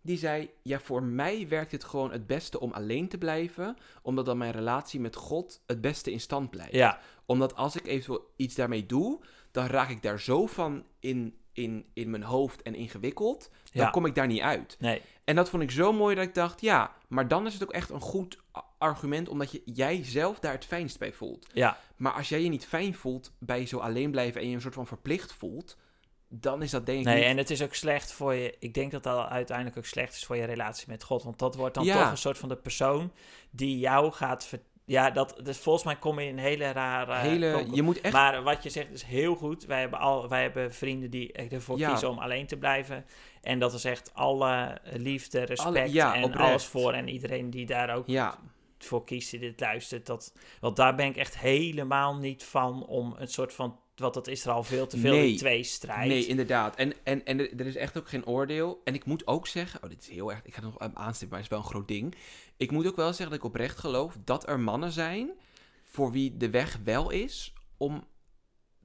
[0.00, 4.26] Die zei, ja, voor mij werkt het gewoon het beste om alleen te blijven, omdat
[4.26, 6.72] dan mijn relatie met God het beste in stand blijft.
[6.72, 11.37] Ja, omdat als ik eventueel iets daarmee doe, dan raak ik daar zo van in,
[11.62, 13.50] in, in mijn hoofd en ingewikkeld.
[13.72, 13.90] Dan Ja.
[13.90, 14.76] kom ik daar niet uit.
[14.78, 17.62] nee, En dat vond ik zo mooi dat ik dacht, ja, maar dan is het
[17.62, 18.38] ook echt een goed
[18.78, 21.46] argument, omdat je jij zelf daar het fijnst bij voelt.
[21.52, 24.60] ja, Maar als jij je niet fijn voelt bij zo alleen blijven en je een
[24.60, 25.76] soort van verplicht voelt,
[26.28, 27.14] dan is dat denk ik nee.
[27.16, 27.24] niet...
[27.24, 28.54] En het is ook slecht voor je.
[28.58, 31.22] Ik denk dat dat uiteindelijk ook slecht is voor je relatie met God.
[31.22, 32.00] Want dat wordt dan Ja.
[32.02, 33.12] toch een soort van de persoon
[33.50, 34.46] die jou gaat.
[34.46, 37.14] ver- ja, dat, dus volgens mij kom je in een hele rare.
[37.14, 38.14] Hele, je moet echt...
[38.14, 39.64] Maar wat je zegt is heel goed.
[39.64, 41.88] Wij hebben, al, wij hebben vrienden die ervoor Ja.
[41.88, 43.04] kiezen om alleen te blijven.
[43.42, 46.48] En dat is echt alle liefde, respect ja, en oprecht.
[46.48, 46.92] alles voor.
[46.92, 48.38] En iedereen die daar ook ja,
[48.78, 50.06] voor kiest, die dit luistert.
[50.06, 53.78] Dat, want daar ben ik echt helemaal niet van om een soort van...
[53.98, 55.26] Want dat is er al veel te veel, Nee.
[55.28, 56.08] die twee strijd.
[56.08, 56.76] Nee, inderdaad.
[56.76, 58.80] En, en, en er is echt ook geen oordeel.
[58.84, 60.96] En ik moet ook zeggen, oh, dit is heel erg, ik ga het nog aan-
[60.96, 62.14] aanstippen, maar het is wel een groot ding.
[62.56, 65.30] Ik moet ook wel zeggen dat ik oprecht geloof dat er mannen zijn
[65.84, 68.06] voor wie de weg wel is om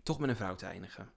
[0.04, 1.10] toch met een vrouw te eindigen.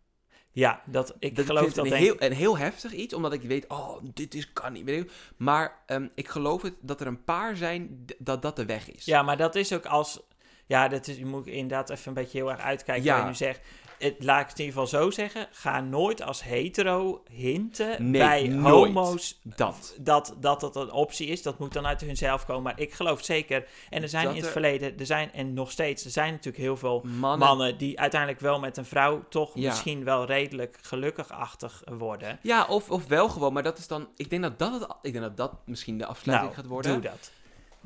[0.50, 3.32] Ja, dat, ik dat geloof vind dat een denk heel, een heel heftig iets, omdat
[3.32, 4.88] ik weet, oh, dit is, kan niet.
[4.88, 5.10] Ik.
[5.36, 9.04] Maar ehm, ik geloof het dat er een paar zijn dat dat de weg is.
[9.04, 10.20] Ja, maar dat is ook als...
[10.66, 13.12] Ja, dat is, je moet inderdaad even een beetje heel erg uitkijken Ja.
[13.12, 13.66] wat je nu zegt.
[13.98, 15.48] Het, laat ik het in ieder geval zo zeggen.
[15.50, 19.94] Ga nooit als hetero hinten Nee, bij homo's Dat.
[20.00, 21.42] dat, dat dat een optie is.
[21.42, 22.62] Dat moet dan uit hunzelf komen.
[22.62, 23.66] Maar ik geloof zeker...
[23.90, 24.98] En er zijn Dat in het er- verleden...
[24.98, 26.04] Er zijn, en nog steeds...
[26.04, 27.38] Er zijn natuurlijk heel veel Mannen.
[27.48, 29.24] mannen die uiteindelijk wel met een vrouw...
[29.28, 29.68] toch Ja.
[29.68, 32.38] misschien wel redelijk gelukkig-achtig worden.
[32.42, 35.12] Ja, of, of wel gewoon, maar dat is dan, ik denk dat dat, het, ik
[35.12, 36.92] denk dat, dat misschien de afsluiting nou, gaat worden.
[36.92, 37.30] doe dat.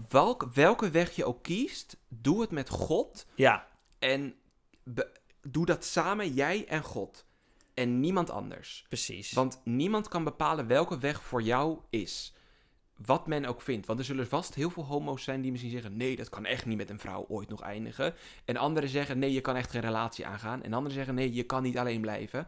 [0.09, 3.67] Welk, welke weg je ook kiest, doe het met God Ja,
[3.99, 4.35] en
[4.83, 7.27] be- doe dat samen, jij en God.
[7.75, 8.85] En niemand anders.
[8.89, 9.33] precies.
[9.33, 12.35] Want niemand kan bepalen welke weg voor jou is.
[13.05, 13.87] Wat men ook vindt.
[13.87, 16.67] Want er zullen vast heel veel homo's zijn die misschien zeggen: nee, dat kan echt
[16.67, 18.15] niet met een vrouw ooit nog eindigen.
[18.45, 20.63] En anderen zeggen: nee, je kan echt geen relatie aangaan.
[20.63, 22.47] En anderen zeggen: nee, je kan niet alleen blijven.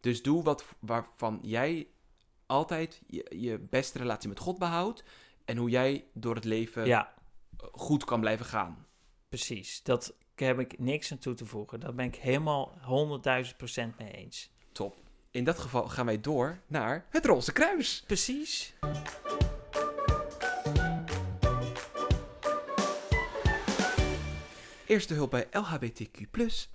[0.00, 1.86] Dus doe wat waarvan jij
[2.46, 5.04] altijd je, je beste relatie met God behoudt.
[5.44, 7.14] En hoe jij door het leven ja,
[7.72, 8.86] goed kan blijven gaan.
[9.28, 9.82] precies.
[9.82, 11.80] Dat heb ik niks aan toe te voegen.
[11.80, 12.78] Daar ben ik helemaal
[13.44, 14.50] 100.000 procent mee eens.
[14.72, 14.96] Top.
[15.30, 18.04] In dat geval gaan wij door naar het Roze Kruis.
[18.06, 18.74] Precies.
[24.86, 26.20] Eerste hulp bij LHBTQ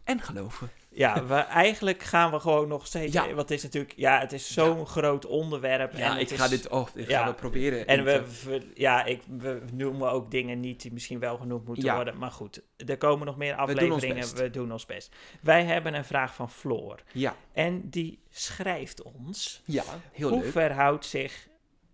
[0.04, 0.70] en geloven.
[1.00, 3.14] Ja, we, eigenlijk gaan we gewoon nog steeds...
[3.14, 3.26] Ja.
[3.26, 3.94] Want het is natuurlijk...
[3.96, 5.94] Ja, het is zo'n groot onderwerp.
[5.94, 7.20] Ja, en ik ga dit oh, ik ja.
[7.22, 7.88] ga het proberen.
[7.88, 11.94] En we, we- ja, ik, we noemen ook dingen niet die misschien wel genoemd moeten
[11.96, 12.18] worden.
[12.18, 14.16] Maar goed, er komen nog meer doen afleveringen.
[14.16, 14.38] best.
[14.40, 15.16] We doen ons best.
[15.42, 17.00] Wij hebben een vraag van Floor.
[17.14, 19.62] Ja, En die schrijft ons...
[19.66, 20.52] ja, heel hoe leuk.
[20.52, 21.48] verhoudt zich...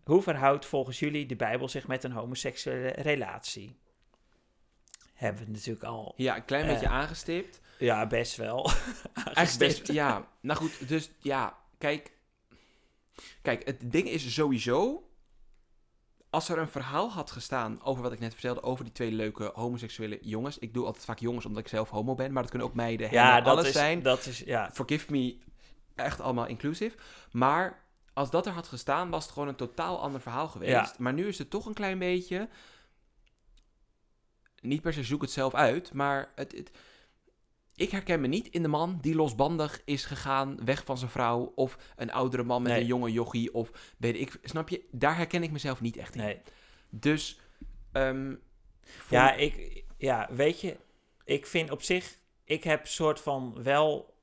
[0.04, 3.76] Hoe verhoudt volgens jullie de Bijbel zich met een homoseksuele relatie?
[5.14, 6.14] Hebben we natuurlijk al...
[6.18, 7.62] Ja, een klein Eh, beetje aangestipt.
[7.78, 8.72] Ja, best wel.
[9.34, 10.28] Eigenlijk best, ja.
[10.42, 12.14] Nou goed, dus ja, kijk.
[13.42, 15.10] Kijk, het ding is sowieso.
[16.30, 19.52] Als er een verhaal had gestaan over wat ik net vertelde, over die twee leuke
[19.54, 20.58] homoseksuele jongens.
[20.58, 23.12] Ik doe altijd vaak jongens omdat ik zelf homo ben, maar dat kunnen ook meiden,
[23.12, 24.02] Ja, hemmen, alles is, zijn.
[24.02, 24.40] dat is...
[24.40, 25.38] Ja, Forgive me,
[25.96, 26.96] echt allemaal inclusief.
[27.32, 30.72] Maar als dat er had gestaan, was het gewoon een totaal ander verhaal geweest.
[30.72, 30.94] Ja.
[30.98, 32.50] Maar nu is het toch een klein beetje...
[34.62, 36.72] Niet per se zoek het zelf uit, maar het, het,
[37.76, 41.52] ik herken me niet in de man die losbandig is gegaan, weg van zijn vrouw.
[41.56, 42.82] Of een oudere man met Nee.
[42.82, 43.54] een jonge jochie.
[43.54, 44.84] Of weet ik, snap je?
[44.92, 46.22] Daar herken ik mezelf niet echt in.
[46.22, 46.42] nee.
[46.90, 47.40] Dus,
[47.92, 48.36] ehm,
[48.82, 50.78] voor- Ja, ik, ja, weet je,
[51.24, 54.14] ik vind op zich, ik heb soort van wel,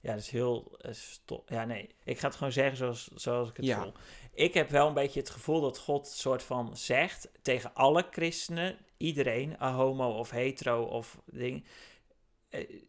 [0.00, 0.92] ja, dat is heel, eh,
[1.46, 3.82] ja, nee, ik ga het gewoon zeggen zoals, zoals ik het Ja.
[3.82, 3.92] voel.
[4.34, 8.78] Ik heb wel een beetje het gevoel dat God soort van zegt tegen alle christenen,
[8.96, 11.64] iedereen, homo of hetero of ding,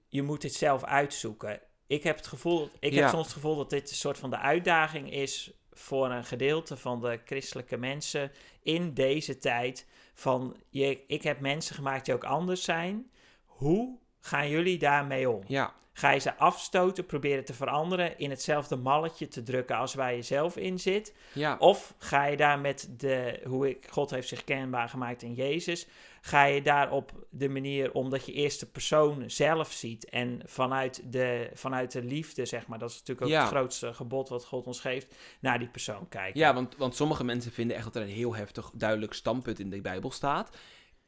[0.07, 1.61] je moet dit zelf uitzoeken.
[1.87, 3.01] Ik heb het gevoel, ik Ja.
[3.01, 6.77] heb soms het gevoel dat dit een soort van de uitdaging is voor een gedeelte
[6.77, 8.31] van de christelijke mensen
[8.63, 13.11] in deze tijd van je, ik heb mensen gemaakt die ook anders zijn.
[13.45, 15.41] Hoe gaan jullie daarmee om?
[15.47, 20.15] ja, Ga je ze afstoten, proberen te veranderen, in hetzelfde malletje te drukken als waar
[20.15, 21.13] je zelf in zit?
[21.33, 25.33] ja, Of ga je daar met de, hoe ik, God heeft zich kenbaar gemaakt in
[25.33, 25.87] Jezus,
[26.21, 31.01] ga je daar op de manier, omdat je eerst de persoon zelf ziet en vanuit
[31.11, 33.41] de, vanuit de liefde, zeg maar, dat is natuurlijk ook Ja.
[33.41, 36.39] het grootste gebod wat God ons geeft, naar die persoon kijken.
[36.39, 39.69] Ja, want, want sommige mensen vinden echt dat er een heel heftig, duidelijk standpunt in
[39.69, 40.57] de Bijbel staat.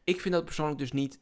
[0.04, 1.20] Ik vind dat persoonlijk dus niet,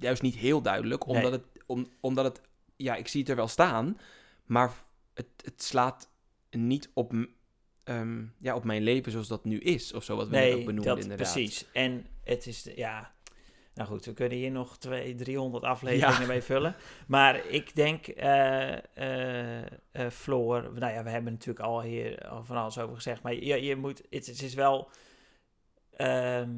[0.00, 1.32] juist niet heel duidelijk, omdat, Nee.
[1.32, 2.40] het, om, omdat het,
[2.76, 3.98] ja, ik zie het er wel staan,
[4.44, 4.72] maar
[5.14, 6.10] het, het slaat
[6.50, 7.12] niet op,
[7.84, 10.56] ehm, ja, op mijn leven zoals dat nu is, of zo, wat we net ook
[10.56, 11.32] Nee, benoemden dat inderdaad.
[11.32, 11.66] precies.
[11.72, 13.12] En het is, de- ja...
[13.74, 16.26] Nou goed, we kunnen hier nog twee, 300 afleveringen Ja.
[16.26, 16.74] mee vullen.
[17.06, 20.62] Maar ik denk, eh eh eh, Floor...
[20.78, 23.22] Nou ja, we hebben natuurlijk al hier al van alles over gezegd.
[23.22, 24.02] Maar je, je moet...
[24.10, 24.88] Het, het is wel...
[25.96, 26.50] ehm,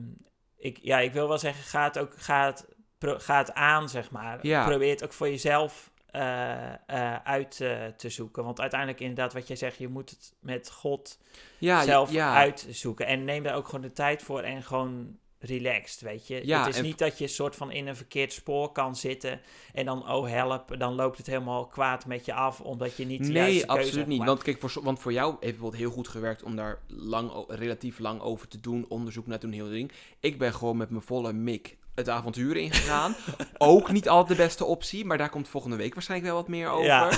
[0.57, 2.13] ik, ja, ik wil wel zeggen, ga het ook...
[2.17, 2.67] Ga het,
[2.99, 4.47] ga het aan, zeg maar.
[4.47, 4.67] Ja.
[4.67, 8.45] Probeer het ook voor jezelf eh, eh, uit eh, te zoeken.
[8.45, 9.79] Want uiteindelijk inderdaad, wat jij zegt...
[9.79, 11.19] Je moet het met God
[11.59, 13.07] Ja, zelf ja, uitzoeken.
[13.07, 16.47] En neem daar ook gewoon de tijd voor en gewoon relaxed, weet je.
[16.47, 19.41] Ja, het is en- niet dat je soort van in een verkeerd spoor kan zitten
[19.73, 23.27] en dan, oh help, dan loopt het helemaal kwaad met je af, omdat je niet
[23.27, 24.25] de Nee, keuze absoluut niet.
[24.25, 27.45] Want kijk, voor, want voor jou heeft het bijvoorbeeld heel goed gewerkt om daar lang,
[27.49, 29.93] relatief lang over te doen, onderzoek naar te doen, heel ding.
[30.21, 33.15] Ik ben gewoon met mijn volle mik het avontuur ingegaan.
[33.59, 36.69] ook niet altijd de beste optie, maar daar komt volgende week waarschijnlijk wel wat meer
[36.69, 36.87] over.
[36.87, 37.11] Ja.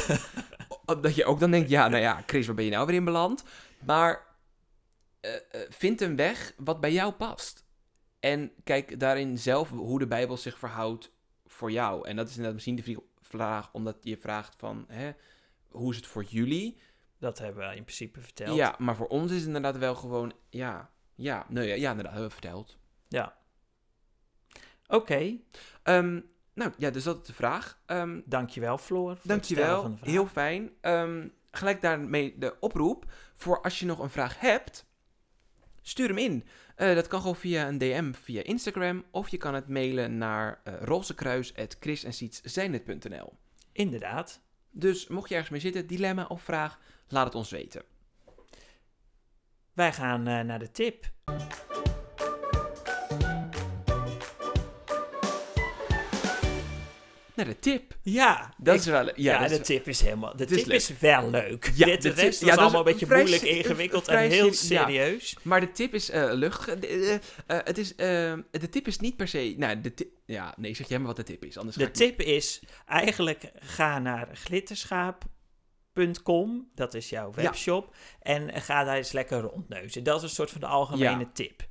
[1.00, 3.04] Dat je ook dan denkt, ja, nou ja, Chris, waar ben je nou weer in
[3.04, 3.44] beland?
[3.84, 4.26] Maar
[5.20, 7.64] eh, eh, vind een weg wat bij jou past.
[8.20, 11.12] En kijk daarin zelf hoe de Bijbel zich verhoudt
[11.46, 12.08] voor jou.
[12.08, 15.10] En dat is inderdaad misschien de vraag, omdat je vraagt van, hè,
[15.68, 16.78] hoe is het voor jullie?
[17.18, 18.56] Dat hebben we in principe verteld.
[18.56, 22.12] Ja, maar voor ons is het inderdaad wel gewoon, ja, ja, nee, ja, ja inderdaad,
[22.12, 22.78] hebben we verteld.
[23.08, 23.37] Ja.
[24.88, 25.38] Oké,
[25.82, 26.20] Ehm,
[26.54, 27.80] nou ja, dus dat is de vraag.
[27.86, 29.16] Ehm, dankjewel Floor.
[29.16, 30.10] voor dankjewel, van de vraag.
[30.10, 30.70] heel fijn.
[30.80, 34.86] Ehm, gelijk daarmee de oproep voor als je nog een vraag hebt,
[35.82, 36.44] stuur hem in.
[36.76, 40.60] Eh, dat kan gewoon via een DM via Instagram of je kan het mailen naar
[40.64, 40.74] uh,
[43.72, 44.40] Inderdaad.
[44.70, 46.78] Dus mocht je ergens mee zitten, dilemma of vraag,
[47.08, 47.82] laat het ons weten.
[49.72, 51.10] Wij gaan eh, naar de tip.
[57.38, 57.96] Naar de tip.
[58.02, 59.04] Ja, Dat ik- is wel...
[59.06, 60.36] Ja, Ja, dat de is- tip is helemaal.
[60.36, 61.72] De is tip is, wel leuk.
[61.74, 64.24] Ja, Dit, de de tip- rest ja, is allemaal een beetje vrij moeilijk, ingewikkeld vrij
[64.24, 64.52] en heel ja.
[64.52, 65.36] serieus.
[65.42, 66.78] Maar de tip is eh luchtig.
[66.78, 67.20] De, eh, eh,
[67.64, 69.54] het is, de tip is niet per se...
[69.56, 70.08] Nou, de tip...
[70.24, 71.58] Ja, nee, zeg jij maar wat de tip is.
[71.58, 76.70] Anders De tip is eigenlijk ga naar glitterschaap.com.
[76.74, 77.42] Dat is jouw Ja.
[77.42, 77.94] webshop.
[78.20, 80.02] En ga daar eens lekker rondneuzen.
[80.02, 81.30] Dat is een soort van de algemene Ja.
[81.32, 81.66] tip.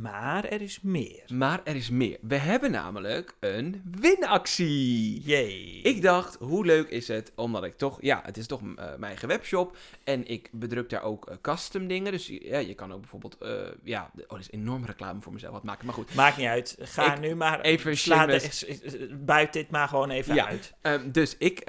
[0.00, 1.22] Maar er is meer.
[1.32, 2.18] Maar er is meer.
[2.20, 5.20] We hebben namelijk een winactie.
[5.20, 5.80] Jee.
[5.82, 9.02] Ik dacht, hoe leuk is het, omdat ik toch, ja, het is toch eh, mijn
[9.02, 12.12] eigen webshop en ik bedruk daar ook eh, custom dingen.
[12.12, 13.50] Dus ja, je kan ook bijvoorbeeld, eh,
[13.82, 16.14] ja, oh, dat is enorm reclame voor mezelf wat maken, maar goed.
[16.14, 16.76] Maakt niet uit.
[16.80, 17.60] Ga Ik- nu maar.
[17.60, 20.46] even sla de, buit dit maar gewoon even Ja.
[20.46, 20.72] uit.
[20.80, 21.64] Ehm, dus ik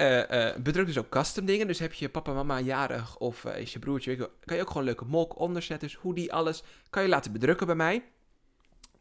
[0.63, 1.67] bedruk dus ook custom dingen.
[1.67, 4.15] Dus heb je papa, mama jarig of is je broertje,
[4.45, 8.03] kan je ook gewoon leuke mok, onderzetters, hoodie, alles, kan je laten bedrukken bij mij.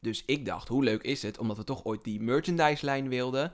[0.03, 3.53] Dus ik dacht, hoe leuk is het, omdat we toch ooit die merchandise lijn wilden.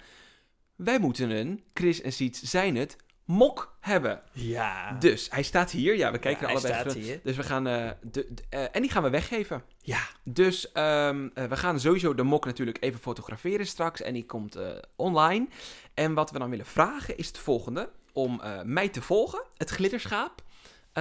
[0.77, 4.23] Wij moeten een, Chris en Siets zijn het, mok hebben.
[4.33, 4.93] Ja.
[4.93, 5.97] Dus hij staat hier.
[5.97, 6.91] Ja, we kijken Ja, er hij allebei.
[6.91, 7.21] staat hier.
[7.23, 7.67] Dus we gaan.
[7.67, 9.63] eh, de, de- eh, en die gaan we weggeven.
[9.83, 10.01] Ja.
[10.25, 14.01] Dus ehm, eh, we gaan sowieso de mok natuurlijk even fotograferen straks.
[14.03, 14.59] En die komt
[14.97, 15.47] online.
[15.95, 20.43] En wat we dan willen vragen is het volgende: om mij te volgen, het Glitterschaap,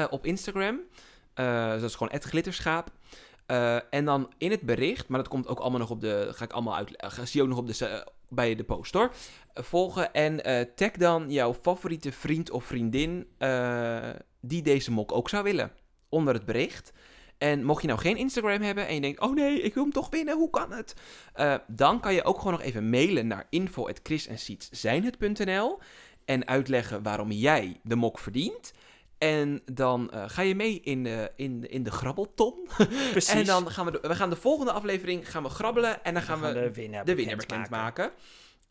[0.10, 0.80] op Instagram.
[1.34, 2.92] Dus dat is gewoon het Glitterschaap.
[3.48, 6.28] Eh, en dan in het bericht, maar dat komt ook allemaal nog op de.
[6.32, 6.96] Ga ik allemaal uit.
[6.96, 9.12] eh, zie je ook nog op de, eh, bij de post hoor.
[9.54, 10.42] Volgen en
[10.76, 13.28] tag dan jouw favoriete vriend of vriendin.
[14.42, 15.72] die deze mok ook zou willen.
[16.10, 16.94] Onder het bericht.
[17.38, 19.92] En mocht je nou geen Instagram hebben en je denkt, oh nee, ik wil hem
[19.92, 20.94] toch winnen, hoe kan het?
[21.68, 25.80] Dan kan je ook gewoon nog even mailen naar info.chrisensietszijnhet.nl
[26.26, 28.74] en uitleggen waarom jij de mok verdient.
[29.18, 32.68] En dan eh, ga je mee in de, in, in de grabbelton.
[33.12, 33.30] Precies.
[33.30, 36.24] En dan gaan we de, we gaan de volgende aflevering gaan we grabbelen en dan
[36.24, 38.12] gaan we de winnaar de winnaar bekendmaken.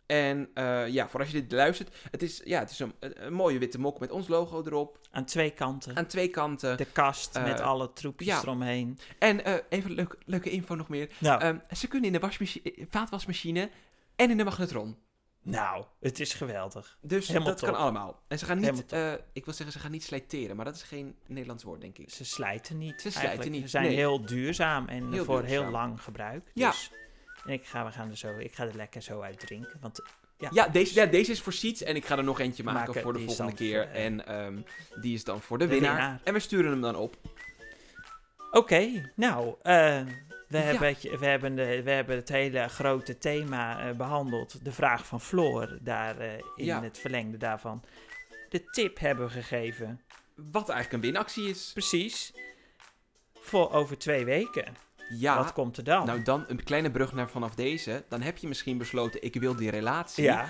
[0.06, 3.32] En eh, ja, voor als je dit luistert, het is, ja, het is een, een
[3.32, 4.98] mooie witte mok met ons logo erop.
[5.10, 5.96] Aan twee kanten.
[5.96, 6.76] Aan twee kanten.
[6.76, 8.40] De kast Eh, met alle troepjes ja.
[8.40, 8.98] eromheen.
[9.18, 11.08] En even leuk, leuke info nog meer.
[11.18, 13.70] Nou, Ehm, ze kunnen in de wasmachine, vaatwasmachine
[14.16, 14.96] en in de magnetron.
[15.46, 16.98] Nou, het is geweldig.
[17.00, 17.68] Dus Helemaal dat top.
[17.68, 18.22] kan allemaal.
[18.28, 20.82] En ze gaan niet, eh, ik wil zeggen, ze gaan niet slijteren, maar dat is
[20.82, 22.10] geen Nederlands woord, denk ik.
[22.10, 22.92] Ze slijten niet.
[22.92, 23.50] Ze slijten eigenlijk.
[23.50, 23.94] niet, Ze zijn nee.
[23.94, 25.62] heel duurzaam en Heel voor duurzaam.
[25.62, 26.50] heel lang gebruik.
[26.54, 26.70] Ja.
[26.70, 26.90] Dus,
[27.44, 29.78] en ik ga, we gaan er zo, ik ga er lekker zo uit drinken.
[29.80, 30.00] Want
[30.38, 32.86] ja, Ja, deze, ja, deze is voor Seeds en ik ga er nog eentje maken,
[32.86, 33.88] Maken, voor de volgende keer.
[33.88, 34.58] eh, en ehm,
[35.00, 35.94] die is dan voor de, de winnaar.
[35.96, 36.20] winnaar.
[36.24, 37.16] En we sturen hem dan op.
[38.50, 40.00] Oké, nou, eh,
[40.48, 40.64] we, Ja.
[40.64, 44.64] hebben het, we, hebben de, we hebben het hele grote thema eh, behandeld.
[44.64, 46.82] De vraag van Floor, daar eh, in Ja.
[46.82, 47.82] het verlengde daarvan.
[48.48, 50.00] De tip hebben we gegeven.
[50.34, 51.70] Wat eigenlijk een winactie is.
[51.72, 52.32] Precies.
[53.34, 54.76] Voor over twee weken.
[55.18, 56.06] Ja, Wat komt er dan?
[56.06, 58.04] nou dan een kleine brug naar vanaf deze.
[58.08, 60.24] Dan heb je misschien besloten, ik wil die relatie.
[60.24, 60.48] ja,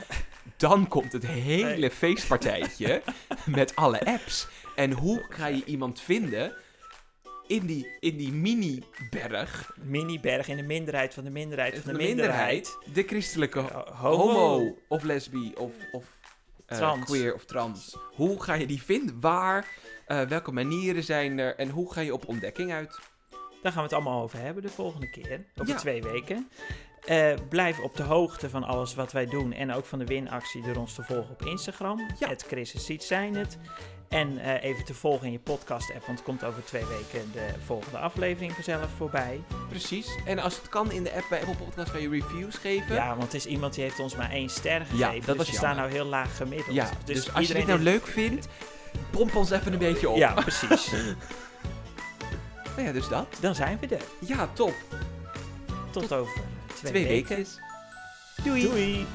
[0.56, 3.02] Dan komt het hele feestpartijtje
[3.46, 4.48] met alle apps.
[4.74, 6.52] En hoe ga je iemand vinden
[7.46, 12.04] in die, in die mini-berg mini-berg in de minderheid van de minderheid van de, de
[12.04, 12.78] minderheid.
[12.92, 13.60] de christelijke
[13.94, 16.04] homo, of lesbi of, of
[16.66, 17.96] eh, queer of trans.
[18.14, 19.20] Hoe ga je die vinden?
[19.20, 19.66] Waar?
[20.06, 21.56] Eh, welke manieren zijn er?
[21.56, 22.98] En hoe ga je op ontdekking uit?
[23.62, 25.44] Daar gaan we het allemaal over hebben de volgende keer.
[25.56, 25.78] Over Ja.
[25.78, 26.48] twee weken.
[27.04, 29.52] Eh, blijf op de hoogte van alles wat wij doen.
[29.52, 32.00] En ook van de winactie door ons te volgen op Instagram.
[32.18, 32.28] Ja.
[32.28, 33.58] Het Chris en Siet zijn het.
[34.08, 36.06] En eh, even te volgen in je podcast app.
[36.06, 39.40] Want er komt over twee weken de volgende aflevering vanzelf voorbij.
[39.68, 40.08] Precies.
[40.26, 42.94] En als het kan in de app bij Apple Podcast kan je reviews geven.
[42.94, 45.14] Ja, want het is iemand die heeft ons maar één ster gegeven.
[45.14, 46.74] dat dus was we staan nou heel laag gemiddeld.
[46.74, 48.48] Ja, dus, als je dit nou leuk vindt,
[49.10, 50.16] pomp ons even een beetje op.
[50.16, 50.90] Ja, precies.
[52.76, 53.26] Nou ja, dus dat.
[53.40, 54.02] Dan zijn we er.
[54.20, 54.74] Ja, top.
[55.90, 56.42] Tot over
[56.74, 57.36] twee, Twee weken.
[57.36, 57.52] weken.
[58.44, 58.62] Doei.
[58.62, 59.06] Doei.